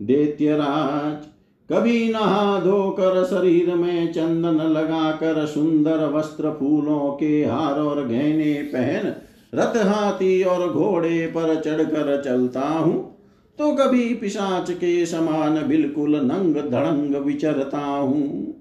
दैत्यराज, 0.03 1.27
कभी 1.71 2.09
नहा 2.09 2.61
धोकर 2.61 3.23
शरीर 3.25 3.75
में 3.75 4.13
चंदन 4.13 4.63
लगाकर 4.69 5.45
सुंदर 5.47 6.09
वस्त्र 6.09 6.51
फूलों 6.51 7.11
के 7.13 7.45
हार 7.45 7.81
और 7.81 8.07
गहने 8.07 8.55
पहन 8.73 9.13
रथ 9.55 9.77
हाथी 9.87 10.43
और 10.43 10.69
घोड़े 10.69 11.27
पर 11.27 11.55
चढ़कर 11.57 12.21
चलता 12.23 12.69
हूँ। 12.69 13.18
तो 13.59 13.73
कभी 13.73 14.15
पिशाच 14.15 14.71
के 14.71 15.07
समान 15.07 15.69
बिल्कुल 15.69 16.17
नंग 16.17 16.57
धड़ंग 16.71 17.15
विचरता 17.15 17.79
हूँ। 17.79 18.55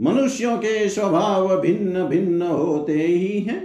मनुष्यों 0.00 0.56
के 0.58 0.88
स्वभाव 0.88 1.60
भिन्न 1.60 2.04
भिन्न 2.04 2.42
होते 2.42 2.92
ही 2.92 3.40
हैं। 3.40 3.60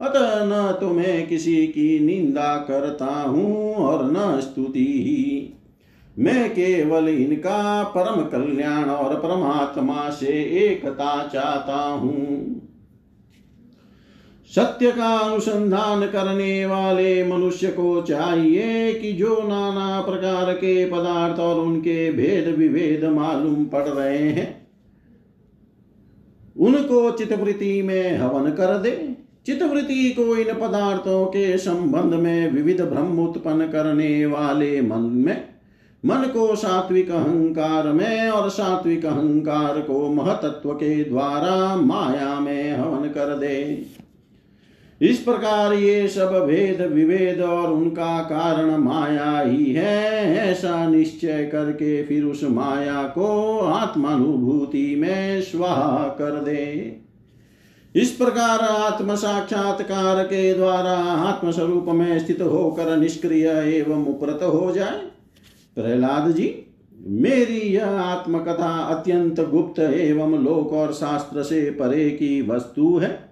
अतः 0.00 0.44
न 0.44 0.78
तो 0.80 0.90
मैं 0.90 1.26
किसी 1.26 1.66
की 1.66 2.00
निंदा 2.00 2.56
करता 2.56 3.06
हूँ 3.06 3.74
और 3.74 4.04
न 4.12 4.40
स्तुति 4.40 4.84
ही। 4.84 5.56
मैं 6.18 6.50
केवल 6.50 7.08
इनका 7.08 7.82
परम 7.82 8.22
कल्याण 8.22 8.84
और 8.84 9.14
परमात्मा 9.14 10.10
से 10.10 10.42
एकता 10.42 11.28
चाहता 11.28 11.82
हूँ। 11.82 12.69
सत्य 14.50 14.90
का 14.92 15.08
अनुसंधान 15.18 16.06
करने 16.06 16.64
वाले 16.66 17.24
मनुष्य 17.24 17.68
को 17.68 18.00
चाहिए 18.02 18.92
कि 18.92 19.12
जो 19.12 19.36
नाना 19.48 20.00
प्रकार 20.00 20.52
के 20.52 20.84
पदार्थ 20.90 21.38
और 21.40 21.60
उनके 21.60 22.10
भेद 22.12 22.48
विभेद 22.56 23.04
मालूम 23.10 23.64
पड़ 23.64 23.86
रहे 23.88 24.18
हैं, 24.18 24.48
उनको 26.56 27.10
चितवृत्ति 27.10 27.80
में 27.82 28.18
हवन 28.18 28.50
कर 28.50 28.76
दे। 28.78 28.90
चितवृत्ति 29.46 30.10
को 30.10 30.36
इन 30.36 30.52
पदार्थों 30.56 31.24
के 31.26 31.56
संबंध 31.58 32.14
में 32.14 32.50
विविध 32.52 32.80
भ्रम 32.82 33.18
उत्पन्न 33.20 33.68
करने 33.68 34.26
वाले 34.26 34.80
मन 34.80 35.08
में, 35.16 35.48
मन 36.04 36.28
को 36.28 36.54
सात्विक 36.56 37.10
अहंकार 37.10 37.88
में 37.88 38.28
और 38.28 38.48
सात्विक 38.50 39.06
अहंकार 39.06 39.80
को 39.80 40.08
महतत्व 40.08 40.72
के 40.72 41.02
द्वारा 41.04 41.76
माया 41.76 42.38
में 42.40 42.72
हवन 42.72 43.08
कर 43.08 43.36
दे। 43.38 43.86
इस 45.00 45.18
प्रकार 45.18 45.72
ये 45.72 46.08
सब 46.08 46.32
भेद 46.48 46.80
विभेद 46.82 47.40
और 47.40 47.72
उनका 47.72 48.18
कारण 48.20 48.76
माया 48.76 49.40
ही 49.40 49.64
है। 49.64 50.34
ऐसा 50.36 50.88
निश्चय 50.88 51.48
करके 51.52 52.02
फिर 52.04 52.24
उस 52.24 52.44
माया 52.44 53.02
को 53.02 53.58
आत्मानुभूति 53.58 54.96
में 54.96 55.42
स्वाहा 55.42 56.08
कर 56.08 56.30
दे। 56.30 56.96
इस 57.94 58.10
प्रकार 58.10 58.58
आत्म 58.58 59.14
साक्षात्कार 59.14 60.22
के 60.24 60.54
द्वारा 60.54 60.96
आत्म 60.98 61.50
स्वरूप 61.50 61.86
में 61.88 62.18
स्थित 62.18 62.40
होकर 62.40 62.96
निष्क्रिय 62.96 63.48
एवं 63.48 64.06
उपरत 64.06 64.42
हो 64.42 64.72
जाए। 64.72 65.00
प्रहलाद 65.74 66.30
जी, 66.30 66.54
मेरी 67.06 67.58
यह 67.58 67.86
आत्मकथा 67.86 68.78
अत्यंत 68.78 69.40
गुप्त 69.40 69.80
एवं 69.80 70.38
लोक 70.44 70.72
और 70.72 70.92
शास्त्र 70.92 71.42
से 71.42 71.70
परे 71.70 72.10
की 72.10 72.42
वस्तु 72.42 72.98
है। 72.98 73.29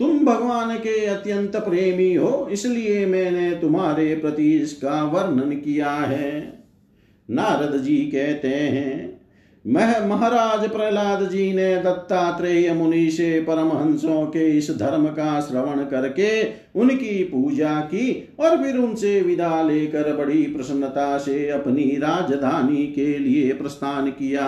तुम 0.00 0.18
भगवान 0.24 0.76
के 0.76 1.04
अत्यंत 1.06 1.56
प्रेमी 1.56 2.14
हो, 2.14 2.48
इसलिए 2.52 3.06
मैंने 3.06 3.50
तुम्हारे 3.50 4.14
प्रति 4.14 4.52
इसका 4.52 5.02
वर्णन 5.04 5.52
किया 5.52 5.90
है। 5.90 6.30
नारद 7.28 7.76
जी 7.82 7.96
कहते 7.96 8.48
हैं, 8.48 9.20
मह, 9.64 10.06
महाराज 10.06 10.68
प्रहलाद 10.70 11.22
जी 11.28 11.52
ने 11.52 11.76
दत्तात्रेय 11.76 12.72
मुनि 12.74 13.10
से 13.10 13.40
परमहंसों 13.40 14.26
के 14.26 14.46
इस 14.58 14.70
धर्म 14.70 15.06
का 15.06 15.40
श्रवण 15.40 15.84
करके 15.84 16.28
उनकी 16.80 17.22
पूजा 17.24 17.80
की 17.80 18.34
और 18.40 18.56
फिर 18.62 18.76
उनसे 18.76 19.20
विदा 19.20 19.62
लेकर 19.62 20.12
बड़ी 20.16 20.42
प्रसन्नता 20.42 21.16
से 21.18 21.48
अपनी 21.50 21.84
राजधानी 21.96 22.86
के 22.86 23.18
लिए 23.18 23.52
प्रस्थान 23.52 24.10
किया। 24.10 24.46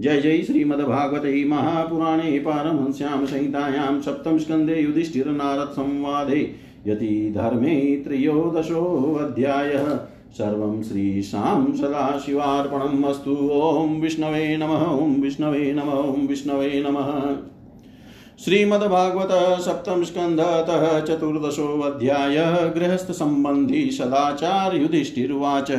जय 0.00 0.20
जय 0.20 0.42
श्रीमद्भागवते 0.42 1.44
महापुराणे 1.44 2.38
पारमहंस्यां 2.38 3.26
संहितायां 3.26 4.00
सप्तम 4.02 4.38
स्कन्धे 4.38 4.82
नारद 5.26 5.68
संवादे 5.68 6.54
यति 6.86 7.32
धर्मे 7.36 7.74
त्रयोदशोऽध्यायः 7.96 9.88
सर्वं 10.32 10.82
श्रीशां 10.82 11.76
सदाशिवार्पणम् 11.76 13.04
अस्तु। 13.04 13.34
ॐ 13.52 14.00
विष्णवे 14.00 14.56
नमः, 14.56 14.84
ॐ 14.86 15.20
विष्णवे 15.20 15.72
नमः, 15.72 15.92
ॐ 15.92 16.26
विष्णवे 16.26 16.82
नमः। 16.86 17.10
श्रीमद्भागवत 18.44 19.60
सप्तम 19.60 20.04
स्कन्धतः 20.04 21.00
चतुर्दशोऽध्याय 21.00 22.36
गृहस्थसम्बन्धी 22.76 23.90
सदाचार 23.90 24.76
युधिष्ठिरुवाच। 24.76 25.70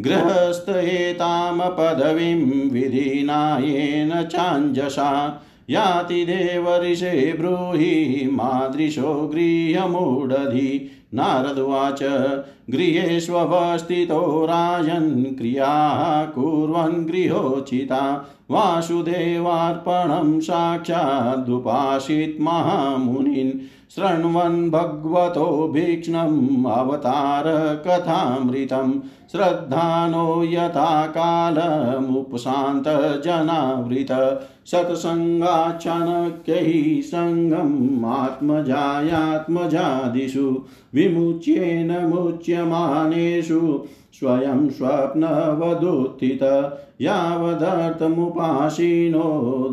गृहस्थ 0.00 0.68
एतां 0.68 1.58
पदवीं 1.58 2.70
विधिनायेन 2.70 4.22
चाञ्जसा। 4.22 5.42
याति 5.70 6.24
देवऋषे 6.24 7.34
ब्रूहि 7.38 8.28
मादृशो 8.32 9.30
गृहमूढधि 9.34 10.90
नारदुवाच 11.14 12.02
गृहेष्वस्थितो 12.70 14.44
राजन् 14.44 15.24
क्रियाः 15.24 16.24
कुर्वन् 16.24 17.06
गृहोचिता। 17.06 18.30
वासुदेवार्पणं 18.50 20.40
साक्षादुपासीत् 20.40 22.40
महामुनिन्। 22.40 23.52
शृण्वन् 23.96 24.70
भगवतो 24.70 25.68
भीक्ष्णम् 25.68 26.66
अवतार 26.66 27.44
कथामृतं 27.86 29.00
श्रद्धानो 29.32 30.44
यथा 30.44 31.06
कालमुपशान्त 31.06 33.24
जनावृत 33.24 34.40
सत्सङ्गाचाणक्यैः 34.66 37.02
सङ्गम् 37.02 38.04
आत्मजायात्मजादिषु। 38.04 40.64
विमुच्येन 40.94 42.06
मुच्यमानेषु। 42.06 43.84
स्वयं 44.12 44.68
स्वप्नवदुत्थित 44.68 46.42
यावदर्थमुपासीनो 47.00 48.14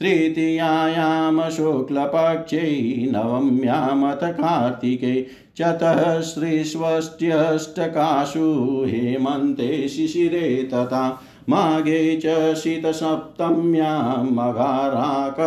तृतीयायां 0.00 1.50
शुक्लपक्षे 1.50 2.66
नवम्यामथ 3.12 4.24
कार्तिके 4.32 5.14
चतस्रिष्वष्ट्यष्टकाशु 5.58 8.48
हेमन्ते 8.88 9.88
शिशिरे 9.88 10.62
तथा 10.72 11.04
माघे 11.48 12.20
च 12.24 12.54
शीतसप्तम्यां 12.56 14.24
मघाराक 14.24 15.40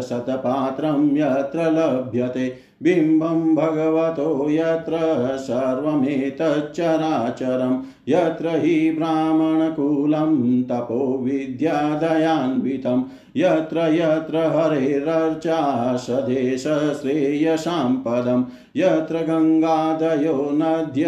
शतपात्रं 0.09 1.16
यत्र 1.16 1.59
लभ्यते। 1.59 2.55
बिम्बं 2.82 3.55
भगवतो 3.55 4.51
यत्र 4.51 4.99
सर्वमेतच्चराचरं। 5.36 7.82
यत्र 8.09 8.49
हि 8.49 8.90
ब्राह्मणकुलं 8.90 10.62
तपो 10.62 11.18
विद्यादयान्वितं 11.18 13.03
यत्र 13.37 13.78
यत्र 13.78 14.37
हरेरर्चा 14.37 15.97
सदेशश्रेयसां 15.97 17.95
पदं 17.95 18.45
यत्र 18.76 19.16
गङ्गादयो 19.16 20.51
नद्य 20.53 21.05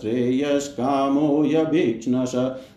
श्रेयस्कामो 0.00 1.44
यभीक्ष्णश 1.44 2.32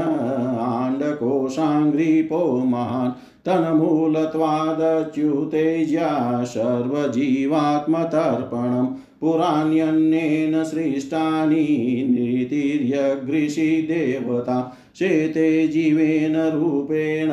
आण्डकोशाङ्घ्रिपो 0.65 2.41
महान् 2.65 3.13
तन्मूलत्वादच्युतेज्या 3.47 6.11
सर्वजीवात्मतर्पणं 6.45 8.87
पुराण्यन्नेन 9.21 10.63
सृष्टानि 10.65 11.67
नीतिर्यगृषि 12.11 13.71
देवता 13.89 14.57
शेते 14.99 15.47
जीवेन 15.69 16.37
रूपेण 16.55 17.31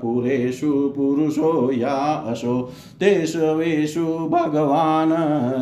पुरेषु 0.00 0.72
पुरुषो 0.96 1.52
या 1.72 1.94
असो 2.32 2.56
तेष्वेषु 3.00 4.04
भगवान् 4.32 5.14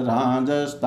राजस्तारतम्येन 0.09 0.83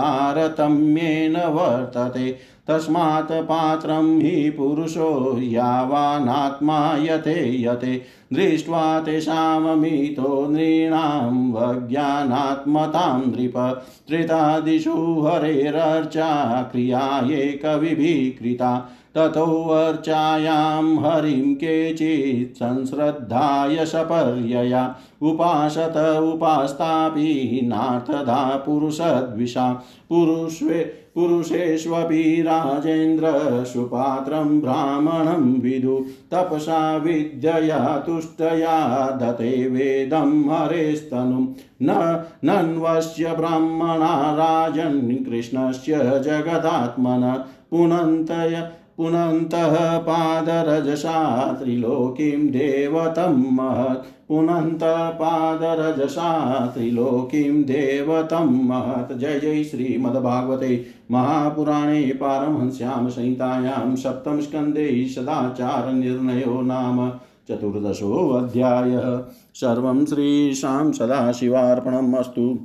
वर्तते 1.56 2.28
तस्मात् 2.68 3.32
पात्रं 3.32 4.20
हि 4.20 4.50
पुरुषो 4.50 5.40
यावानात्मा 5.42 6.98
यते 7.02 7.62
यते 7.62 8.02
दृष्ट्वा 8.34 9.00
तेषाममितो 9.00 10.48
नृणां 10.50 11.52
वज्ञानात्मतां 11.52 13.20
नृप 13.20 13.84
त्रितादिषु 14.08 15.22
हरेरर्चा 15.22 16.62
क्रियाये 16.72 17.48
कविभिः 17.66 18.40
कृता। 18.40 18.90
ततोऽर्चायां 19.16 21.04
हरिं 21.04 21.56
केचित् 21.56 22.56
संश्रद्धाय 22.56 23.86
सपर्यया। 23.86 24.96
उपासत 25.22 26.22
उपास्तापि 26.34 27.62
नार्थदा 27.64 28.64
पुरुषद्विषा। 28.66 29.84
पुरुषे 30.10 31.02
पुरुषेष्वपि 31.16 32.42
राजेन्द्र 32.42 33.26
सुपात्रं 33.64 34.62
ब्राह्मणं 34.62 35.62
विदु। 35.62 36.06
तपसा 36.32 36.98
विद्यया 36.98 38.04
तुष्टया 38.06 39.10
दते 39.12 39.70
वेदं 39.70 40.50
हरेस्तनुं। 40.50 41.48
न 41.82 42.24
नन्वस्य 42.46 43.36
ब्राह्मणा 43.36 44.34
राजन् 44.34 45.30
कृष्णस्य 45.30 45.98
जगदात्मन 45.98 47.46
पुनन्तय 47.72 48.72
पुनन्तः 48.98 49.98
पादरजसा 49.98 51.54
त्रिलोकीं 51.54 52.48
देवतं 52.48 53.56
महत्। 53.56 54.28
पुनन्तः 54.28 55.10
पादरजसा 55.10 56.66
त्रिलोकीं 56.66 57.64
देवतं 57.64 58.68
महत्। 58.68 59.18
जय 59.18 59.40
जय 59.40 59.64
श्रीमद्भागवते 59.64 60.86
महापुराणे 61.12 62.02
पारमहंस्यां 62.02 63.10
संहितायां 63.10 63.96
सप्तमस्कन्धे 63.96 65.08
सदाचारनिर्णयो 65.08 66.62
नाम 66.62 67.12
चतुर्दशोऽध्यायः। 67.50 69.24
सर्वं 69.54 70.06
श्रीशां 70.06 70.92
सदाशिवार्पणम् 70.92 72.16
अस्तु। 72.16 72.60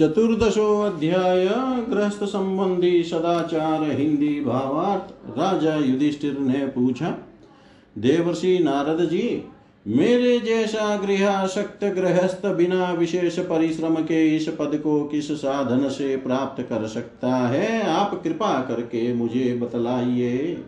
चतुर्दशो 0.00 0.80
अध्याय 0.80 1.46
गृहस्थ 1.90 2.22
संबंधी 2.24 3.02
सदाचार 3.02 3.82
हिंदी 3.90 4.40
भावार्थ 4.40 5.38
राजा 5.38 5.74
युधिष्ठिर 5.76 6.38
ने 6.38 6.66
पूछा, 6.66 7.08
देवर्षि 7.98 8.58
नारद 8.58 9.04
जी 9.04 9.42
मेरे 9.86 10.38
जैसा 10.38 10.96
गृहाशक्त 10.96 11.84
गृहस्थ 11.84 12.46
बिना 12.46 12.92
विशेष 12.92 13.38
परिश्रम 13.38 13.94
के 13.94 14.36
इस 14.36 14.48
पद 14.48 14.80
को 14.84 15.02
किस 15.04 15.30
साधन 15.32 15.88
से 15.88 16.16
प्राप्त 16.16 16.62
कर 16.62 16.86
सकता 16.86 17.34
है? 17.48 17.86
आप 17.86 18.20
कृपा 18.24 18.60
करके 18.60 19.12
मुझे 19.14 19.52
बतलाइए। 19.54 20.64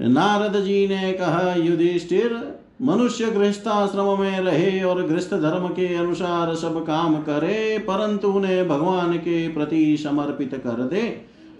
नारद 0.00 0.60
जी 0.60 0.86
ने 0.88 1.12
कहा, 1.12 1.54
युधिष्ठिर 1.54 2.57
मनुष्य 2.80 3.30
गृहस्थाश्रम 3.30 4.20
में 4.20 4.40
रहे 4.40 4.82
और 4.82 5.02
गृहस्थ 5.06 5.34
धर्म 5.34 5.66
के 5.68 5.94
अनुसार 5.94 6.54
सब 6.54 6.78
काम 6.86 7.14
करे, 7.22 7.78
परंतु 7.78 8.28
उन्हें 8.28 8.68
भगवान 8.68 9.16
के 9.16 9.48
प्रति 9.48 9.96
समर्पित 9.96 10.54
कर 10.54 10.82
दे 10.82 11.02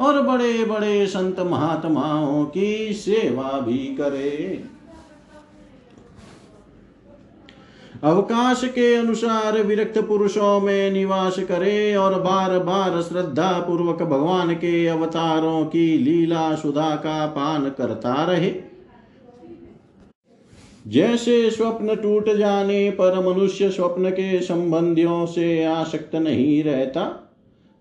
और 0.00 0.20
बड़े 0.22 0.64
बड़े 0.64 1.06
संत 1.06 1.40
महात्माओं 1.40 2.44
की 2.44 2.92
सेवा 2.92 3.58
भी 3.60 3.78
करे। 3.96 4.64
अवकाश 8.04 8.60
के 8.64 8.94
अनुसार 8.94 9.60
विरक्त 9.62 9.98
पुरुषों 9.98 10.60
में 10.60 10.90
निवास 10.90 11.38
करे 11.38 11.96
और 11.96 12.20
बार 12.20 12.58
बार 12.58 13.00
श्रद्धा 13.02 13.52
पूर्वक 13.60 14.02
भगवान 14.02 14.54
के 14.54 14.86
अवतारों 14.86 15.64
की 15.64 15.86
लीला 15.98 16.54
सुधा 16.54 16.94
का 16.96 17.26
पान 17.26 17.68
करता 17.70 18.24
रहे। 18.24 18.50
जैसे 20.88 21.50
स्वप्न 21.50 21.96
टूट 21.96 22.36
जाने 22.36 22.90
पर 22.90 23.34
मनुष्य 23.34 23.70
स्वप्न 23.70 24.10
के 24.10 24.40
संबंधियों 24.40 25.26
से 25.26 25.64
आसक्त 25.64 26.16
नहीं 26.16 26.64
रहता, 26.64 27.34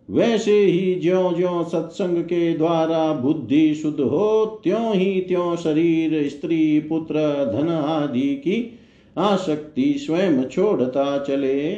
वैसे 0.09 0.59
ही 0.59 0.95
ज्यो 0.95 1.33
ज्यो 1.37 1.69
सत्संग 1.71 2.23
के 2.23 2.53
द्वारा 2.53 3.13
बुद्धि 3.13 3.75
शुद्ध 3.75 3.99
हो, 3.99 4.61
त्यों 4.63 4.95
ही 4.95 5.21
त्यों 5.21 5.55
शरीर, 5.55 6.29
स्त्री, 6.29 6.79
पुत्र, 6.79 7.15
धन 7.57 7.69
आदि 7.69 8.35
की 8.35 8.79
आसक्ति 9.17 9.93
स्वयं 9.97 10.45
छोड़ता 10.45 11.23
चले। 11.23 11.71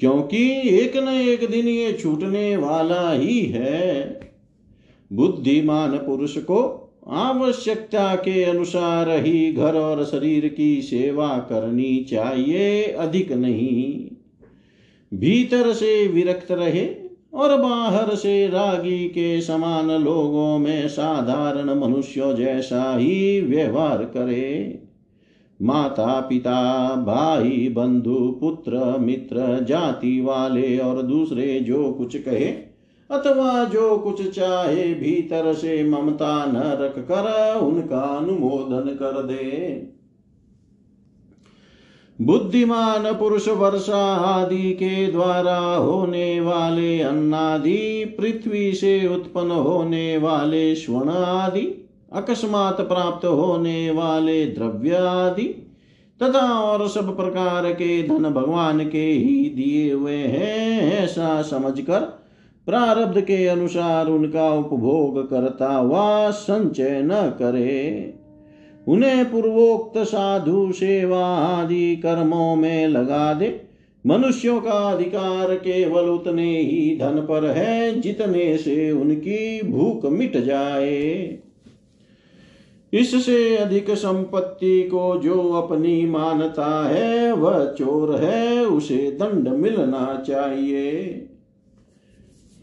क्योंकि 0.00 0.68
एक 0.78 0.96
न 0.96 1.08
एक 1.08 1.50
दिन 1.50 1.68
ये 1.68 1.92
छूटने 1.92 2.56
वाला 2.56 3.12
ही 3.12 3.40
है। 3.40 4.20
बुद्धिमान 5.12 5.90
पुरुष 5.90 6.38
को 6.38 6.84
आवश्यकता 7.10 8.14
के 8.14 8.44
अनुसार 8.44 9.10
ही 9.10 9.52
घर 9.52 9.74
और 9.74 10.04
शरीर 10.04 10.48
की 10.48 10.82
सेवा 10.82 11.28
करनी 11.28 12.06
चाहिए, 12.10 12.82
अधिक 12.82 13.32
नहीं। 13.32 14.04
भीतर 15.14 15.72
से 15.72 16.08
विरक्त 16.08 16.52
रहे 16.52 16.88
और 17.34 17.56
बाहर 17.56 18.14
से 18.14 18.48
रागी 18.48 19.08
के 19.08 19.40
समान 19.40 19.90
लोगों 19.90 20.58
में 20.58 20.88
साधारण 20.88 21.80
मनुष्यों 21.80 22.34
जैसा 22.34 22.96
ही 22.96 23.40
व्यवहार 23.40 23.98
करे। 23.98 24.82
माता 25.62 26.20
पिता 26.20 26.94
भाई, 26.94 27.68
बंधु, 27.68 28.38
पुत्र, 28.40 28.98
मित्र, 28.98 29.64
जाति 29.64 30.20
वाले 30.20 30.78
और 30.78 31.02
दूसरे 31.02 31.60
जो 31.60 31.92
कुछ 31.92 32.16
कहे 32.16 32.67
अथवा 33.10 33.64
जो 33.64 33.98
कुछ 33.98 34.30
चाहे 34.30 34.94
भीतर 34.94 35.54
से 35.54 35.84
ममता 35.84 36.46
न 36.46 36.56
रख 36.56 36.98
कर 36.98 37.54
उनका 37.62 38.00
अनुमोदन 38.00 38.90
कर 38.94 39.22
दे। 39.22 39.98
बुद्धिमान 42.20 43.14
पुरुष 43.14 43.48
वर्षा 43.48 44.14
आदि 44.14 44.72
के 44.72 45.12
द्वारा 45.12 45.58
होने 45.58 46.40
वाले 46.40 47.00
अन्नादि, 47.00 48.16
पृथ्वी 48.20 48.72
से 48.72 49.08
उत्पन्न 49.08 49.50
होने 49.50 50.18
वाले 50.18 50.74
स्वर्ण 50.74 51.10
आदि, 51.10 51.88
अकस्मात 52.12 52.80
प्राप्त 52.80 53.26
होने 53.26 53.90
वाले 53.90 54.46
द्रव्य 54.46 54.96
आदि, 54.96 55.44
तथा 56.22 56.60
और 56.60 56.88
सब 56.88 57.16
प्रकार 57.16 57.72
के 57.72 58.02
धन 58.02 58.30
भगवान 58.30 58.88
के 58.88 59.06
ही 59.06 59.50
दिए 59.56 59.92
हुए 59.92 60.16
हैं, 60.16 60.98
ऐसा 61.04 61.42
समझकर 61.42 62.17
प्रारब्ध 62.68 63.20
के 63.20 63.46
अनुसार 63.46 64.06
उनका 64.06 64.54
उपभोग 64.54 65.30
करता 65.30 65.72
हुआ 65.72 66.30
संचय 66.30 67.00
न 67.04 67.36
करे। 67.38 68.14
उन्हें 68.88 69.30
पूर्वोक्त 69.30 69.98
साधु 69.98 70.72
सेवा 70.72 71.26
आदि 71.36 71.96
कर्मों 71.96 72.56
में 72.56 72.88
लगा 72.88 73.34
दे। 73.34 73.60
मनुष्यों 74.06 74.60
का 74.60 74.90
अधिकार 74.90 75.54
केवल 75.54 76.04
उतने 76.04 76.60
ही 76.60 76.98
धन 77.00 77.20
पर 77.20 77.44
है 77.44 78.00
जितने 78.00 78.58
से 78.58 78.90
उनकी 78.90 79.62
भूख 79.62 80.06
मिट 80.06 80.36
जाए। 80.36 81.38
इससे 82.92 83.56
अधिक 83.56 83.90
संपत्ति 83.90 84.82
को 84.82 85.20
जो 85.22 85.52
अपनी 85.52 86.06
मानता 86.06 86.88
है, 86.88 87.32
वह 87.32 87.64
चोर 87.64 88.16
है, 88.16 88.64
उसे 88.66 88.96
दंड 88.96 89.48
मिलना 89.48 90.24
चाहिए। 90.26 91.27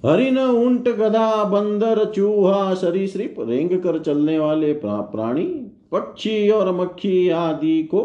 हरिण 0.06 0.38
ऊँट 0.38 0.88
गधा 0.90 1.44
बंदर 1.44 2.04
चूहा 2.06 2.74
सरीसृप 2.74 3.36
रेंग 3.40 3.70
कर 3.70 4.00
चलने 4.00 4.40
वाले 4.40 4.74
प्राणी, 4.74 5.44
पक्षी 5.92 6.50
और 6.50 6.72
मक्खी 6.76 7.30
आदि 7.30 7.84
को 7.84 8.02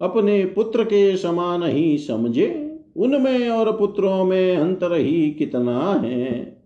अपने 0.00 0.44
पुत्र 0.44 0.84
के 0.84 1.16
समान 1.16 1.62
ही 1.62 1.98
समझे। 1.98 2.78
उनमें 2.96 3.48
और 3.48 3.72
पुत्रों 3.72 4.24
में 4.24 4.56
अंतर 4.56 4.94
ही 4.94 5.30
कितना 5.30 5.78
है? 6.04 6.56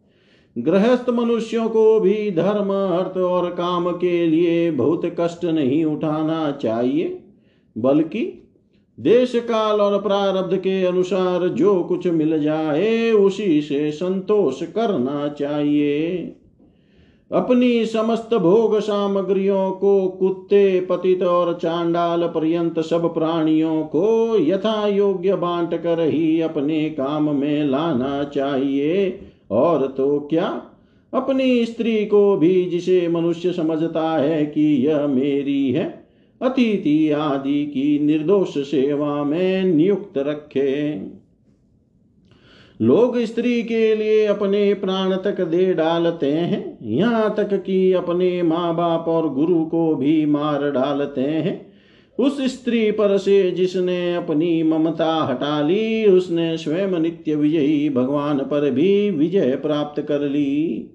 गृहस्थ 0.58 1.10
मनुष्यों 1.10 1.68
को 1.68 2.00
भी 2.00 2.30
धर्म, 2.30 2.72
अर्थ 2.72 3.16
और 3.16 3.50
काम 3.50 3.90
के 3.90 4.26
लिए 4.26 4.70
बहुत 4.70 5.02
कष्ट 5.20 5.44
नहीं 5.44 5.84
उठाना 5.84 6.50
चाहिए, 6.62 7.22
बल्कि 7.78 8.45
देश 9.00 9.32
काल 9.34 9.80
और 9.80 10.02
प्रारब्ध 10.02 10.56
के 10.56 10.84
अनुसार 10.84 11.48
जो 11.48 11.82
कुछ 11.82 12.06
मिल 12.06 12.42
जाए, 12.42 13.10
उसी 13.10 13.60
से 13.60 13.90
संतोष 13.90 14.62
करना 14.62 15.28
चाहिए। 15.28 16.16
अपनी 17.32 17.86
समस्त 17.86 18.34
भोग 18.34 18.78
सामग्रियों 18.78 19.70
को, 19.70 20.08
कुत्ते, 20.08 20.80
पतित 20.80 21.22
और 21.22 21.58
चांडाल 21.62 22.22
पर्यंत 22.22 22.80
सब 22.80 23.14
प्राणियों 23.14 23.82
को 23.82 24.36
यथा 24.38 24.88
योग्य 24.88 25.36
बांट 25.36 25.74
कर 25.74 26.00
ही 26.00 26.40
अपने 26.40 26.90
काम 26.90 27.36
में 27.36 27.64
लाना 27.64 28.24
चाहिए। 28.24 29.18
और 29.50 29.86
तो 29.86 30.20
क्या? 30.20 30.62
अपनी 31.14 31.64
स्त्री 31.64 32.06
को 32.06 32.36
भी 32.36 32.64
जिसे 32.64 33.08
मनुष्य 33.08 33.52
समझता 33.52 34.18
है 34.18 34.46
कि 34.46 34.86
यह 34.86 35.06
मेरी 35.06 35.72
है 35.72 36.05
अतिथि 36.40 37.10
आदि 37.10 37.66
की 37.66 37.98
निर्दोष 37.98 38.58
सेवा 38.58 39.24
में 39.24 39.64
नियुक्त 39.64 40.18
रखे। 40.18 41.00
लोग 42.80 43.18
स्त्री 43.18 43.62
के 43.62 43.94
लिए 43.96 44.26
अपने 44.26 44.74
प्राण 44.74 45.16
तक 45.16 45.40
दे 45.40 45.74
डालते 45.74 46.32
हैं, 46.32 46.78
यहाँ 46.82 47.34
तक 47.36 47.62
कि 47.62 47.92
अपने 47.92 48.42
माँ 48.42 48.74
बाप 48.76 49.04
और 49.08 49.34
गुरु 49.34 49.64
को 49.64 49.94
भी 49.94 50.26
मार 50.26 50.70
डालते 50.70 51.20
हैं। 51.20 51.72
उस 52.18 52.40
स्त्री 52.40 52.90
पर 52.90 53.16
से 53.18 53.50
जिसने 53.50 54.14
अपनी 54.14 54.62
ममता 54.62 55.14
हटा 55.24 55.60
ली, 55.62 56.06
उसने 56.06 56.56
स्वयं 56.56 56.98
नित्य 57.00 57.34
विजयी 57.34 57.88
भगवान 57.90 58.38
पर 58.38 58.70
भी 58.70 59.10
विजय 59.10 59.56
प्राप्त 59.56 60.02
कर 60.02 60.20
ली। 60.20 60.90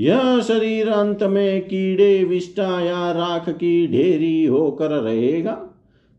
यह 0.00 0.40
शरीर 0.40 0.88
अंत 0.88 1.22
में 1.22 1.60
कीड़े 1.60 2.24
विष्टा 2.24 2.80
या 2.80 3.12
राख 3.12 3.48
की 3.48 3.86
ढेरी 3.86 4.44
होकर 4.44 4.90
रहेगा। 4.90 5.52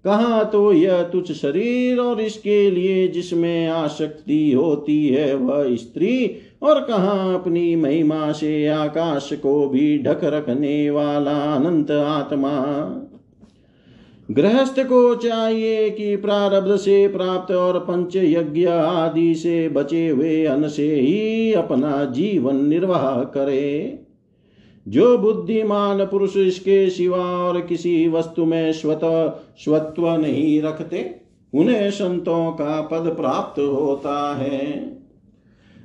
कहा 0.06 0.44
तो 0.44 0.74
यह 0.74 1.04
तुझ 1.04 1.32
शरीर 1.32 2.00
और 2.00 2.22
इसके 2.22 2.72
लिए 2.72 3.08
जिसमें 3.08 3.68
आसक्ति 3.68 4.52
होती 4.52 5.08
है 5.08 5.34
वह 5.36 5.76
स्त्री, 5.76 6.36
और 6.62 6.80
कहा 6.80 7.34
अपनी 7.34 7.76
महिमा 7.76 8.32
से 8.32 8.68
आकाश 8.68 9.30
को 9.34 9.70
भी 9.70 10.04
ढक 10.04 10.20
रखने 10.24 10.90
वाला 10.90 11.38
अनंत 11.56 11.92
आत्मा। 11.92 12.52
गृहस्थ 14.32 14.80
को 14.80 15.16
चाहिए 15.16 15.90
कि 15.90 16.16
प्रारब्ध 16.16 16.76
से 16.76 17.08
प्राप्त 17.08 17.52
और 17.52 17.80
पंच 17.80 18.16
यज्ञ 18.16 18.66
आदि 18.66 19.36
से 19.36 19.70
बचे 19.70 20.10
हुए 20.10 20.46
अन्न 20.46 20.68
से 20.68 20.96
ही 20.96 21.54
अपना 21.54 22.06
जीवन 22.06 22.66
निर्वाह 22.66 23.24
करे। 23.24 24.00
जो 24.88 25.18
बुद्धिमान 25.18 26.06
पुरुष 26.06 26.38
इसके 26.38 26.90
सिवा 26.90 27.26
और 27.26 27.62
किसी 27.62 28.08
वस्तु 28.08 28.46
में 28.46 28.74
स्वत, 28.74 29.00
स्वत्व 29.58 30.10
नहीं 30.10 30.62
रखते, 30.62 31.16
उन्हें 31.54 31.92
संतों 31.92 32.52
का 32.52 32.82
पद 32.82 33.16
प्राप्त 33.18 33.60
होता 33.60 34.36
है। 34.36 34.99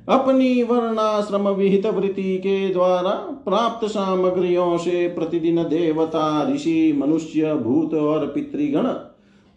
अपनी 0.09 0.63
वर्णाश्रम 0.63 1.47
विहित 1.49 1.85
वृत्ति 1.85 2.37
के 2.37 2.69
द्वारा 2.69 3.11
प्राप्त 3.45 3.87
सामग्रियों 3.87 4.77
से 4.77 5.07
प्रतिदिन 5.07 5.63
देवता, 5.63 6.51
ऋषि, 6.53 6.93
मनुष्य, 6.97 7.53
भूत 7.53 7.93
और 7.93 8.25
पितृगण 8.27 8.87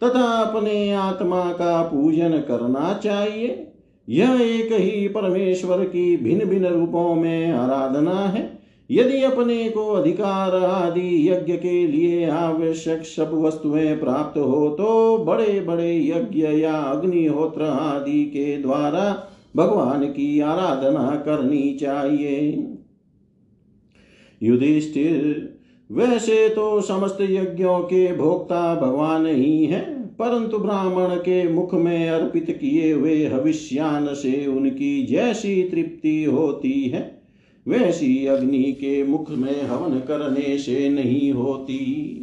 तथा 0.01 0.23
अपने 0.23 0.93
आत्मा 0.93 1.51
का 1.51 1.81
पूजन 1.81 2.31
करना 2.31 2.93
चाहिए। 3.03 3.73
यह 4.09 4.41
एक 4.41 4.71
ही 4.71 5.07
परमेश्वर 5.07 5.83
की 5.83 6.17
भिन्न 6.17 6.45
भिन्न 6.45 6.65
रूपों 6.65 7.15
में 7.15 7.51
आराधना 7.51 8.19
है। 8.19 8.59
यदि 8.91 9.23
अपने 9.23 9.69
को 9.69 9.91
अधिकार 9.91 10.55
आदि 10.55 11.29
यज्ञ 11.29 11.53
के 11.53 11.87
लिए 11.87 12.29
आवश्यक 12.29 13.01
सब 13.01 13.31
वस्तुएँ 13.33 13.95
प्राप्त 13.95 14.39
हो 14.39 14.69
तो 14.69 15.17
बड़े 15.17 15.59
बड़े 15.61 15.95
यज्ञ 16.07 16.41
या 16.59 16.75
अग्निहोत्र 16.75 17.63
आदि 17.63 18.23
के 18.25 18.57
द्वारा 18.57 19.35
भगवान 19.55 20.05
की 20.05 20.39
आराधना 20.39 21.15
करनी 21.15 21.73
चाहिए। 21.73 22.67
युधिष्ठिर, 24.43 25.53
वैसे 25.91 26.49
तो 26.49 26.81
समस्त 26.81 27.17
यज्ञों 27.21 27.79
के 27.79 28.15
भोक्ता 28.15 28.75
भगवान 28.75 29.25
ही 29.25 29.65
हैं, 29.65 29.99
परंतु 30.07 30.57
ब्राह्मण 30.57 31.15
के 31.15 31.47
मुख 31.49 31.73
में 31.73 32.09
अर्पित 32.09 32.57
किए 32.61 32.93
हुए 32.93 33.25
हविष्यान 33.25 34.13
से 34.13 34.47
उनकी 34.47 35.03
जैसी 35.03 35.63
तृप्ति 35.63 36.23
होती 36.23 36.81
है, 36.83 37.21
वैसी 37.67 38.25
अग्नि 38.25 38.63
के 38.63 39.03
मुख 39.03 39.29
में 39.29 39.63
हवन 39.63 39.99
करने 39.99 40.57
से 40.57 40.89
नहीं 40.89 41.31
होती। 41.31 42.18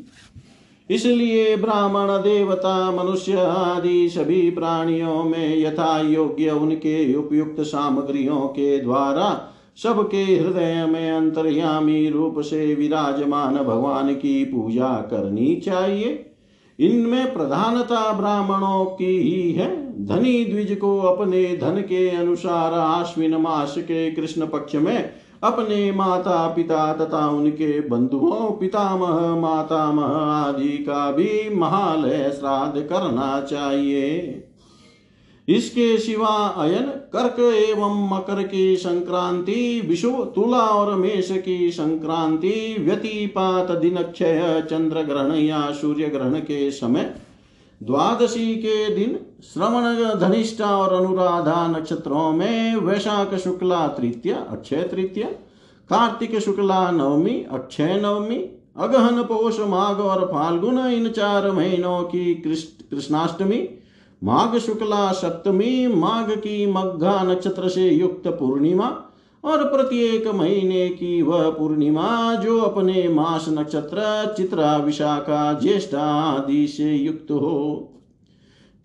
इसलिए 0.91 1.57
ब्राह्मण, 1.57 2.09
देवता, 2.09 2.91
मनुष्य 2.91 3.37
आदि 3.37 4.09
सभी 4.09 4.51
प्राणियों 4.51 5.25
में 5.25 5.59
यथा 5.59 6.01
योग्य 6.01 6.51
उनके 6.51 7.15
उपयुक्त 7.15 7.61
सामग्रियों 7.61 8.41
के 8.41 8.79
द्वारा 8.79 9.53
सबके 9.83 10.23
हृदय 10.23 10.87
में 10.87 11.11
अंतर्यामी 11.11 12.09
रूप 12.11 12.41
से 12.41 12.75
विराजमान 12.75 13.55
भगवान 13.55 14.15
की 14.15 14.45
पूजा 14.45 14.89
करनी 14.89 15.57
चाहिए। 15.57 16.33
इनमें 16.81 17.35
प्रधानता 17.35 18.13
ब्राह्मणों 18.13 18.85
की 18.85 19.21
ही 19.21 19.53
है। 19.53 19.87
धनी 20.07 20.45
द्विज 20.45 20.79
को 20.81 20.99
अपने 20.99 21.57
धन 21.57 21.81
के 21.81 22.09
अनुसार 22.11 22.75
आश्विन 22.75 23.37
मास 23.37 23.75
के 23.79 24.11
कृष्ण 24.11 24.47
पक्ष 24.47 24.75
में 24.75 25.11
अपने 25.43 25.93
माता 25.93 26.49
पिता 26.49 26.93
तथा 26.93 27.29
उनके 27.29 27.81
बंधुओं, 27.81 28.51
पितामह, 28.51 29.37
मातामह 29.37 30.05
आदि 30.05 30.69
का 30.69 31.11
भी 31.13 31.55
महालय 31.55 32.31
श्राद्ध 32.31 32.81
करना 32.81 33.41
चाहिए। 33.41 34.43
इसके 35.49 35.99
सिवा 35.99 36.47
अयन, 36.47 36.87
कर्क 37.13 37.41
एवं 37.41 38.09
मकर 38.09 38.43
की 38.43 38.77
संक्रांति, 38.77 39.81
विषु, 39.89 40.11
तुला 40.11 40.59
और 40.59 40.95
मेष 40.95 41.31
की 41.31 41.71
संक्रांति, 41.71 42.77
व्यतिपात 42.79 43.71
दिनक्षय 43.71 44.67
चंद्र 44.71 45.03
ग्रहण 45.03 45.35
या 45.35 45.71
सूर्य 45.73 46.09
ग्रहण 46.09 46.35
के 46.35 46.71
समय 46.71 47.15
द्वादशी 47.83 48.55
के 48.55 48.95
दिन 48.95 49.19
श्रवण, 49.45 50.15
धनिष्ठा 50.21 50.77
और 50.77 50.95
अनुराधा 50.95 51.67
नक्षत्रों 51.69 52.33
में 52.33 52.77
वैशाख, 52.77 53.35
शुक्ला, 53.35 53.87
तृतीया, 53.89 54.37
अक्षय 54.37 54.83
तृतीया, 54.83 55.27
कार्तिक, 55.91 56.39
शुक्ला, 56.39 56.91
नवमी, 56.91 57.45
अक्षय 57.53 58.01
नवमी, 58.01 58.37
अगहन, 58.77 59.23
पोष, 59.23 59.61
माघ 59.61 59.97
और 59.97 60.27
फाल्गुन, 60.27 60.79
इन 60.79 61.09
चार 61.09 61.51
महीनों 61.53 62.03
की 62.03 62.35
कृष्णाष्टमी, 62.91 63.69
माघ, 64.25 64.59
शुक्ला, 64.59 65.13
सप्तमी, 65.13 65.87
माघ 65.87 66.31
की 66.31 66.67
मग्घा 66.67 67.23
नक्षत्र 67.23 67.69
से 67.69 67.91
युक्त 67.91 68.29
पूर्णिमा 68.29 69.06
और 69.47 69.65
प्रत्येक 69.65 70.27
महीने 70.35 70.89
की 70.89 71.23
वह 71.23 71.51
पूर्णिमा 71.51 72.35
जो 72.35 72.61
अपने 72.61 73.09
मास 73.09 73.47
नक्षत्र, 73.49 74.35
चित्रा, 74.37 74.77
विशाखा, 74.77 75.53
ज्येष्ठा 75.53 76.03
आदि 76.03 76.67
से 76.67 76.95
युक्त 76.95 77.31
हो। 77.31 77.93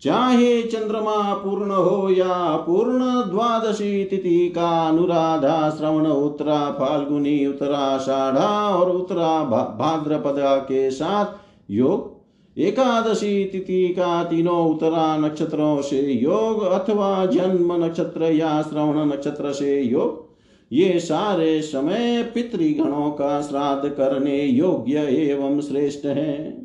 चाहे 0.02 0.62
चंद्रमा 0.62 1.34
पूर्ण 1.34 1.70
हो 1.70 2.10
या 2.10 2.56
पूर्ण 2.56 3.30
द्वादशी 3.30 4.04
तिथि 4.04 4.48
का 4.48 4.88
अनुराधा, 4.88 5.70
श्रवण, 5.70 6.06
उत्तरा, 6.06 6.70
फाल्गुनी 6.70 7.46
उत्तराषाढ़ा 7.46 8.68
और 8.68 8.90
उत्तरा 8.90 9.44
भाद्रपद 9.44 10.36
के 10.38 10.90
साथ 10.90 11.26
योग, 11.70 12.12
एकादशी 12.58 13.44
तिथि 13.44 13.88
का 13.88 14.24
तीनों 14.24 14.70
उत्तरा 14.70 15.16
नक्षत्रों 15.16 15.82
से 15.82 16.00
योग 16.00 16.62
अथवा 16.62 17.26
जन्म 17.26 17.84
नक्षत्र 17.84 18.22
या 18.22 18.62
श्रवण 18.62 19.06
नक्षत्र 19.08 19.52
से 19.52 19.80
योग 19.82 20.31
ये 20.72 21.00
सारे 21.00 21.62
समय 21.62 22.30
पितृगणों 22.34 23.10
का 23.10 23.42
श्राद्ध 23.42 23.88
करने 23.88 24.42
योग्य 24.42 24.98
एवं 24.98 25.60
श्रेष्ठ 25.60 26.06
है। 26.06 26.62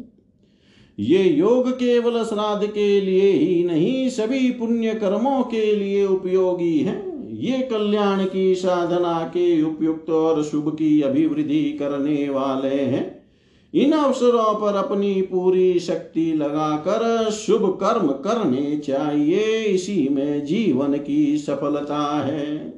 ये 1.00 1.24
योग 1.24 1.72
केवल 1.72 2.24
श्राद्ध 2.24 2.68
के 2.68 3.02
लिए 3.02 3.32
ही 3.32 3.64
नहीं, 3.64 4.10
सभी 4.10 4.52
पुण्य 4.52 4.94
कर्मों 4.94 5.44
के 5.44 5.76
लिए 5.76 6.06
उपयोगी 6.06 6.80
है। 6.80 7.18
ये 7.36 7.58
कल्याण 7.58 8.26
की 8.26 8.56
साधना 8.56 9.28
के 9.28 9.62
उपयुक्त 9.62 10.10
और 10.10 10.44
शुभ 10.44 10.76
की 10.76 11.02
अभिवृद्धि 11.02 11.78
करने 11.80 12.30
वाले 12.30 12.76
हैं। 12.76 13.26
इन 13.74 13.92
अवसरों 13.92 14.56
पर 14.56 14.76
अपनी 14.76 15.22
पूरी 15.22 15.80
शक्ति 15.80 16.34
लगाकर 16.34 17.32
शुभ 17.32 17.80
कर्म 17.84 18.08
करने 18.08 18.78
चाहिए, 18.78 19.64
इसी 19.64 20.08
में 20.12 20.46
जीवन 20.46 20.94
की 20.94 21.38
सफलता 21.38 22.26
है। 22.26 22.77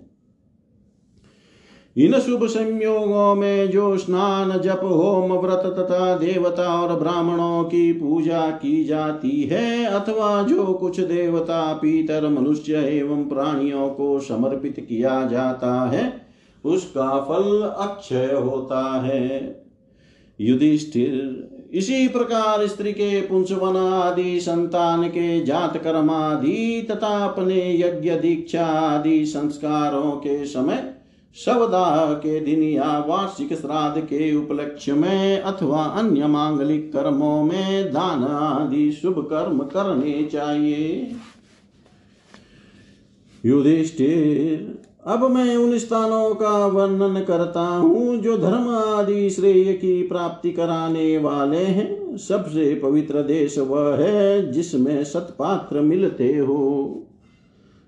इन 1.98 2.20
शुभ 2.20 2.46
संयोगों 2.46 3.36
में 3.36 3.72
जो 3.72 3.98
स्नान, 3.98 4.60
जप, 4.60 4.80
होम, 4.84 5.34
व्रत 5.34 5.64
तथा 5.80 6.18
देवता 6.18 6.82
और 6.82 7.00
ब्राह्मणों 7.00 7.64
की 7.64 7.94
पूजा 7.94 8.50
की 8.50 8.84
जाती 8.84 9.44
है, 9.44 9.86
अथवा 9.86 10.44
जो 10.44 10.66
कुछ 10.66 11.00
देवता, 11.00 11.74
पीतर, 11.74 12.30
मनुष्य 12.30 12.74
एवं 12.74 13.24
प्राणियों 13.24 13.90
को 13.90 14.20
समर्पित 14.20 14.86
किया 14.90 15.26
जाता 15.26 15.90
है, 15.90 16.22
उसका 16.66 17.20
फल 17.20 17.62
अक्षय 17.62 18.34
होता 18.34 19.02
है। 19.02 19.64
युधिष्ठिर, 20.42 21.50
इसी 21.74 22.08
प्रकार 22.08 22.68
स्त्री 22.68 22.94
के 22.94 23.22
पुंसवन 23.22 23.78
आदि, 23.78 24.40
संतान 24.40 25.04
के 25.04 25.46
जात 25.46 25.78
कर्म 25.78 26.10
आदि 26.10 26.88
तथा 26.92 27.26
अपने 27.26 27.80
यज्ञ, 27.80 28.12
दीक्षा 28.12 28.66
आदि 28.66 29.26
संस्कारों 29.26 30.12
के 30.12 30.46
समय 30.46 30.99
शवदाह 31.36 32.14
के 32.14 32.40
दिन 32.40 32.64
या 32.64 33.06
वार्षिक 33.08 33.54
श्राद्ध 33.54 34.02
के 34.02 34.36
उपलक्ष्य 34.36 34.94
में 34.94 35.42
अथवा 35.42 35.84
अन्य 35.84 36.28
मांगलिक 36.28 36.92
कर्मों 36.94 37.44
में 37.44 37.92
दान 37.92 38.24
आदि 38.24 38.92
शुभ 38.92 39.20
कर्म 39.30 39.60
करने 39.60 40.24
चाहिए। 40.24 41.12
युधिष्ठिर, 43.46 44.78
अब 45.08 45.24
मैं 45.32 45.56
उन 45.58 45.78
स्थानों 45.78 46.34
का 46.36 46.66
वर्णन 46.66 47.22
करता 47.24 47.62
हूँ 47.62 48.18
जो 48.18 48.38
धर्म 48.38 48.68
आदि 48.70 49.30
श्रेय 49.30 49.74
की 49.74 50.02
प्राप्ति 50.04 50.52
कराने 50.52 51.18
वाले 51.18 51.64
हैं। 51.64 52.18
सबसे 52.18 52.74
पवित्र 52.76 53.22
देश 53.22 53.58
वह 53.58 53.96
है 53.96 54.52
जिसमें 54.52 55.04
सतपात्र 55.04 55.82
मिलते 55.82 56.38
हो। 56.38 57.06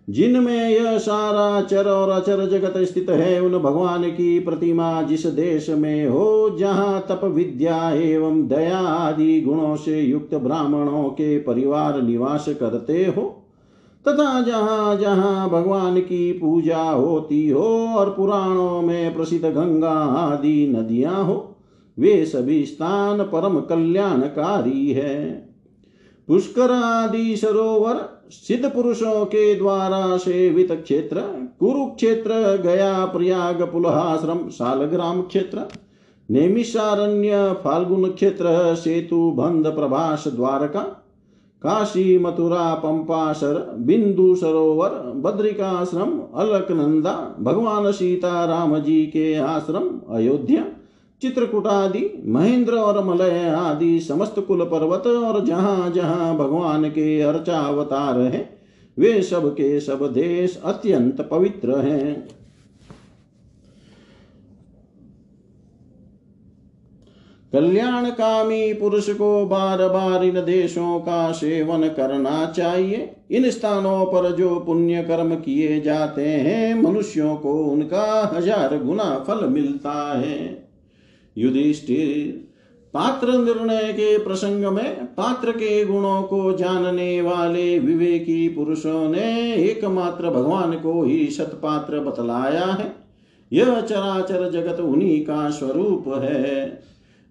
जिनमें 0.09 0.69
यह 0.69 0.97
सारा 0.97 1.61
चर 1.61 1.87
और 1.87 2.09
अचर 2.09 2.45
जगत 2.49 2.77
स्थित 2.77 3.09
है, 3.09 3.39
उन 3.41 3.57
भगवान 3.57 4.09
की 4.09 4.39
प्रतिमा 4.39 5.01
जिस 5.01 5.25
देश 5.25 5.69
में 5.69 6.07
हो, 6.07 6.55
जहाँ 6.59 7.05
तप 7.09 7.21
विद्या 7.23 7.91
एवं 7.91 8.47
दया 8.47 8.79
आदि 8.79 9.41
गुणों 9.41 9.75
से 9.75 10.01
युक्त 10.01 10.35
ब्राह्मणों 10.35 11.03
के 11.03 11.39
परिवार 11.39 12.01
निवास 12.01 12.45
करते 12.49 13.05
हो, 13.05 13.37
तथा 14.07 14.41
जहाँ 14.41 14.97
जहाँ 14.97 15.49
भगवान 15.49 15.99
की 15.99 16.31
पूजा 16.31 16.81
होती 16.81 17.49
हो 17.49 17.87
और 17.95 18.09
पुराणों 18.09 18.81
में 18.81 19.15
प्रसिद्ध 19.15 19.45
गंगा 19.45 19.93
आदि 20.15 20.67
नदियाँ 20.67 21.23
हो, 21.23 21.55
वे 21.97 22.25
सभी 22.25 22.65
स्थान 22.65 23.23
परम 23.23 23.59
कल्याणकारी 23.59 24.91
है। 24.91 25.31
पुष्कर 26.27 26.71
आदि 26.71 27.37
सरोवर 27.37 28.20
सिद्ध 28.31 28.65
पुरुषों 28.65 29.25
के 29.25 29.55
द्वारा 29.55 30.17
सेवित 30.17 30.71
क्षेत्र 30.71 31.21
कुरुक्षेत्र 31.59 32.57
गया 32.63 33.05
प्रयाग 33.05 33.61
पुलहाश्रम 33.61 34.49
सालग्राम 34.49 35.21
क्षेत्र 35.21 35.67
नेमिषारण्य 36.29 37.53
फाल्गुन 37.63 38.09
क्षेत्र 38.11 38.75
सेतु 38.75 39.31
बंध 39.31 39.67
प्रभास 39.67 40.23
द्वारका 40.27 40.81
काशी 41.63 42.17
मथुरा 42.19 42.73
पंपासर 42.73 43.75
बिंदु 43.79 44.35
सरोवर 44.35 44.89
बद्रिकाश्रम, 45.15 46.19
अलकनंदा, 46.35 47.35
भगवान 47.39 47.91
सीता 47.91 48.45
राम 48.45 48.77
जी 48.79 49.05
के 49.05 49.35
आश्रम, 49.35 50.15
अयोध्या। 50.15 50.65
चित्रकूट 51.21 51.67
आदि 51.67 52.23
महेंद्र 52.25 52.73
और 52.73 53.03
मलय 53.03 53.47
आदि 53.49 53.99
समस्त 53.99 54.39
कुल 54.39 54.63
पर्वत 54.63 55.07
और 55.07 55.45
जहाँ 55.45 55.91
जहाँ 55.91 56.35
भगवान 56.37 56.89
के 56.89 57.21
अर्चा 57.21 57.59
अवतार 57.59 58.19
हैं, 58.19 58.49
वे 58.97 59.21
सब 59.21 59.49
के 59.53 59.79
सब 59.79 60.11
देश 60.13 60.61
अत्यंत 60.65 61.21
पवित्र 61.21 61.79
हैं। 61.79 62.27
कल्याणकामी 67.53 68.73
पुरुष 68.73 69.09
को 69.09 69.45
बार 69.45 69.87
बार 69.87 70.23
इन 70.23 70.35
देशों 70.35 70.99
का 70.99 71.31
सेवन 71.31 71.87
करना 71.87 72.45
चाहिए। 72.45 73.15
इन 73.31 73.49
स्थानों 73.49 74.05
पर 74.05 74.31
जो 74.31 74.59
पुण्य 74.59 75.03
कर्म 75.03 75.35
किए 75.35 75.79
जाते 75.81 76.25
हैं, 76.25 76.73
मनुष्यों 76.81 77.35
को 77.35 77.53
उनका 77.63 78.31
हज़ार 78.33 78.77
गुना 78.83 79.23
फल 79.27 79.47
मिलता 79.47 80.19
है। 80.19 80.60
युधिष्ठिर 81.37 82.51
पात्र 82.93 83.27
निर्णय 83.27 83.93
के 83.93 84.17
प्रसंग 84.17 84.65
में 84.65 85.05
पात्र 85.05 85.51
के 85.51 85.85
गुणों 85.85 86.23
को 86.23 86.57
जानने 86.57 87.21
वाले 87.21 87.79
विवेकी 87.79 88.49
पुरुषों 88.49 89.09
ने 89.09 89.53
एकमात्र 89.53 90.29
भगवान 90.29 90.71
को 90.73 91.03
ही 91.03 91.27
सतपात्र 91.27 91.99
बतलाया 91.99 92.65
है। 92.65 92.93
यह 93.53 93.81
चराचर 93.81 94.51
जगत 94.51 94.79
उन्हीं 94.79 95.21
का 95.21 95.49
स्वरूप 95.49 96.03
है। 96.07 96.79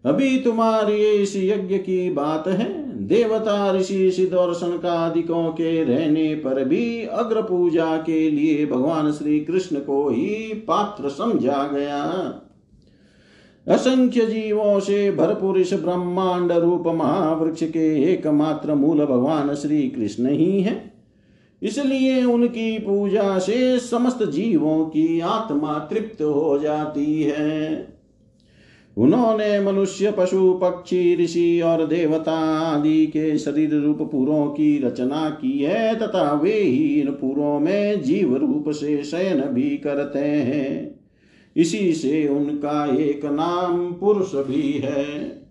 अभी 0.04 0.38
तुम्हारी 0.40 0.96
इस 0.96 1.36
यज्ञ 1.36 1.78
की 1.78 2.10
बात 2.10 2.48
है। 2.48 2.90
देवता 3.06 3.72
ऋषि 3.72 4.10
सिद्ध 4.10 4.34
और 4.34 4.54
शनकादिकों 4.54 5.48
के 5.48 5.84
रहने 5.84 6.34
पर 6.34 6.64
भी 6.64 7.06
अग्र 7.06 7.42
पूजा 7.42 7.96
के 7.96 8.30
लिए 8.30 8.66
भगवान 8.66 9.12
श्री 9.12 9.40
कृष्ण 9.40 9.76
को 9.76 10.08
ही 10.08 10.54
पात्र 10.54 11.08
समझा 11.08 11.70
गया। 11.72 12.06
असंख्य 13.70 14.26
जीवों 14.26 14.80
से 14.80 15.10
भरपूर 15.10 15.58
इस 15.58 15.72
ब्रह्मांड 15.72 16.52
रूप 16.52 16.86
महावृक्ष 16.86 17.62
के 17.62 18.12
एकमात्र 18.12 18.74
मूल 18.74 19.04
भगवान 19.04 19.54
श्री 19.54 19.82
कृष्ण 19.82 20.28
ही 20.28 20.60
है। 20.62 20.92
इसलिए 21.62 22.24
उनकी 22.24 22.78
पूजा 22.78 23.38
से 23.38 23.78
समस्त 23.78 24.22
जीवों 24.22 24.84
की 24.84 25.20
आत्मा 25.20 25.78
तृप्त 25.78 26.22
हो 26.22 26.58
जाती 26.58 27.22
है। 27.22 27.88
उन्होंने 28.96 29.60
मनुष्य, 29.60 30.14
पशु, 30.18 30.52
पक्षी, 30.52 31.24
ऋषि 31.24 31.60
और 31.60 31.86
देवता 31.86 32.38
आदि 32.60 33.06
के 33.06 33.38
शरीर 33.38 33.74
रूप 33.74 33.98
पुरों 34.02 34.46
की 34.46 34.78
रचना 34.78 35.30
की 35.30 35.58
है 35.58 35.94
तथा 35.98 36.32
वे 36.32 36.52
ही 36.52 37.00
इन 37.00 37.10
पुरों 37.10 37.60
में 37.60 38.02
जीव 38.02 38.36
रूप 38.36 38.64
से 38.68 39.02
शयन 39.04 39.40
भी 39.40 39.70
करते 39.76 40.18
हैं। 40.18 40.99
इसी 41.56 41.92
से 41.92 42.28
उनका 42.28 42.96
एक 42.96 43.24
नाम 43.24 43.92
पुरुष 43.92 44.34
भी 44.34 44.72
है। 44.72 45.42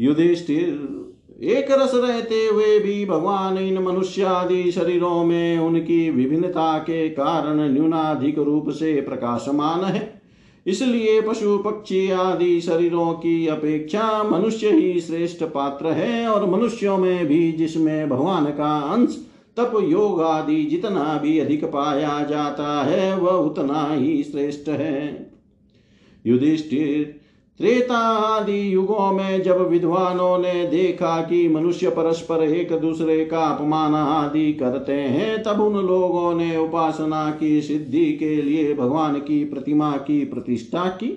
युधिष्ठिर, 0.00 1.02
एक 1.42 1.66
रस 1.70 1.92
रहते 1.94 2.46
हुए 2.46 2.78
भी 2.78 3.06
भगवान 3.06 3.58
इन 3.58 3.78
मनुष्यादि 3.78 4.72
शरीरों 4.72 5.24
में 5.24 5.58
उनकी 5.58 6.10
विभिन्नता 6.10 6.78
के 6.78 7.08
कारण 7.08 7.72
न्यूनाधिक 7.74 8.38
रूप 8.38 8.70
से 8.70 9.00
प्रकाशमान 9.00 9.84
है। 9.84 10.22
इसलिए 10.66 11.20
पशु, 11.20 11.58
पक्षी 11.58 12.10
आदि 12.10 12.60
शरीरों 12.60 13.12
की 13.12 13.46
अपेक्षा 13.46 14.22
मनुष्य 14.22 14.70
ही 14.70 15.00
श्रेष्ठ 15.00 15.42
पात्र 15.42 15.86
है 15.86 16.28
और 16.28 16.50
मनुष्यों 16.50 16.98
में 16.98 17.26
भी 17.26 17.52
जिसमें 17.52 18.08
भगवान 18.08 18.44
का 18.44 18.78
अंश, 18.78 19.26
तप, 19.56 19.72
योग 19.88 20.22
आदि 20.22 20.64
जितना 20.64 21.20
भी 21.22 21.38
अधिक 21.38 21.64
पाया 21.64 22.26
जाता 22.30 22.82
है, 22.82 23.18
वह 23.18 23.32
उतना 23.32 23.88
ही 23.92 24.22
श्रेष्ठ 24.22 24.68
है। 24.68 25.31
युधिष्ठिर। 26.26 27.22
त्रेता 27.58 27.98
आदि 28.18 28.74
युगों 28.74 29.12
में 29.12 29.42
जब 29.42 29.68
विद्वानों 29.68 30.38
ने 30.38 30.66
देखा 30.66 31.22
कि 31.22 31.48
मनुष्य 31.48 31.90
परस्पर 31.90 32.42
एक 32.42 32.72
दूसरे 32.72 33.24
का 33.24 33.40
अपमान 33.40 33.94
आदि 33.94 34.52
करते 34.52 34.92
हैं, 34.92 35.42
तब 35.42 35.60
उन 35.60 35.86
लोगों 35.86 36.34
ने 36.34 36.56
उपासना 36.56 37.30
की, 37.30 37.62
सिद्धि 37.62 38.12
के 38.12 38.42
लिए 38.42 38.74
भगवान 38.74 39.14
की 39.14 39.44
प्रतिमा 39.44 39.92
की 39.92 40.24
प्रतिष्ठा 40.24 40.84
की। 40.84 41.08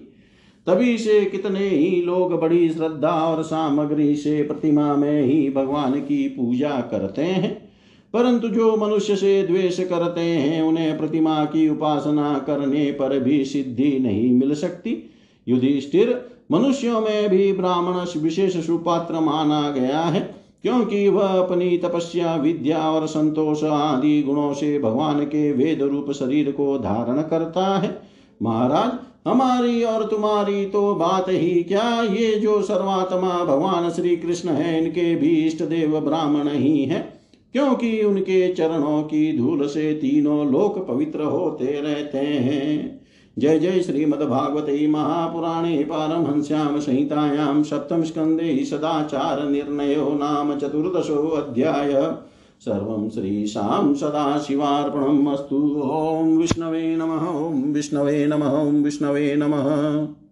तभी 0.67 0.97
से 0.97 1.25
कितने 1.25 1.69
ही 1.69 2.01
लोग 2.01 2.41
बड़ी 2.41 2.69
श्रद्धा 2.69 3.09
और 3.09 3.43
सामग्री 3.43 4.15
से 4.15 4.43
प्रतिमा 4.43 4.95
में 4.95 5.21
ही 5.21 5.49
भगवान 5.49 5.93
की 5.93 6.27
पूजा 6.27 6.69
करते 6.69 7.21
हैं। 7.21 7.64
परंतु 8.13 8.47
जो 8.47 8.75
मनुष्य 8.77 9.15
से 9.15 9.43
द्वेष 9.43 9.79
करते 9.79 10.21
हैं, 10.21 10.61
उन्हें 10.61 10.97
प्रतिमा 10.97 11.45
की 11.45 11.69
उपासना 11.69 12.43
करने 12.47 12.91
पर 12.91 13.19
भी 13.19 13.45
सिद्धि 13.45 13.99
नहीं 13.99 14.33
मिल 14.33 14.53
सकती। 14.53 15.11
युधिष्ठिर, 15.47 16.29
मनुष्यों 16.51 17.01
में 17.01 17.29
भी 17.29 17.53
ब्राह्मण 17.53 18.21
विशेष 18.21 18.67
सुपात्र 18.67 19.19
माना 19.19 19.69
गया 19.69 20.01
है, 20.01 20.35
क्योंकि 20.61 21.07
वह 21.07 21.27
अपनी 21.27 21.77
तपस्या, 21.77 22.35
विद्या 22.35 22.91
और 22.91 23.07
संतोष 23.07 23.63
आदि 23.63 24.21
गुणों 24.21 24.53
से 24.53 24.79
भगवान 24.79 25.23
के 25.23 25.51
वेद 25.51 25.81
रूप 25.81 26.11
शरीर 26.11 26.51
को 26.51 26.77
धारण 26.77 27.21
करता 27.21 27.77
है। 27.77 28.01
महाराज, 28.43 28.91
हमारी 29.27 29.83
और 29.83 30.05
तुम्हारी 30.05 30.65
तो 30.65 30.95
बात 30.95 31.25
ही 31.29 31.63
क्या? 31.63 32.01
ये 32.01 32.35
जो 32.35 32.61
सर्वात्मा 32.61 33.43
भगवान 33.45 33.89
श्री 33.89 34.15
कृष्ण 34.15 34.49
है, 34.49 34.85
इनके 34.85 35.15
भी 35.15 35.29
इष्ट 35.29 35.63
देव 35.63 35.99
ब्राह्मण 35.99 36.49
ही 36.49 36.85
हैं। 36.85 37.14
क्योंकि 37.55 38.03
उनके 38.03 38.53
चरणों 38.53 39.03
की 39.03 39.37
धूल 39.37 39.67
से 39.67 39.93
तीनों 39.93 40.51
लोक 40.51 40.87
पवित्र 40.87 41.21
होते 41.21 41.65
रहते 41.65 42.17
हैं। 42.17 43.01
जय 43.39 43.59
जय 43.59 43.81
श्रीमद्भागवते 43.81 44.87
महापुराणे 44.87 45.83
पारमहंस्यां 45.83 46.79
संहितायां 46.79 47.63
सदाचार 47.63 49.49
निर्णयो 49.49 50.09
नाम 50.09 50.57
चतुर्दशोऽध्याय 50.57 51.93
सर्वं 52.59 53.09
श्रीशां 53.09 53.93
सदाशिवार्पणम् 53.93 55.27
अस्तु। 55.27 55.81
ॐ 55.85 56.37
विष्णवे 56.37 56.95
नमः, 56.95 57.27
ॐ 57.47 57.73
विष्णवे 57.73 58.27
नमः, 58.27 58.61
ॐ 58.61 58.83
विष्णवे 58.83 59.35
नमः। 59.35 60.24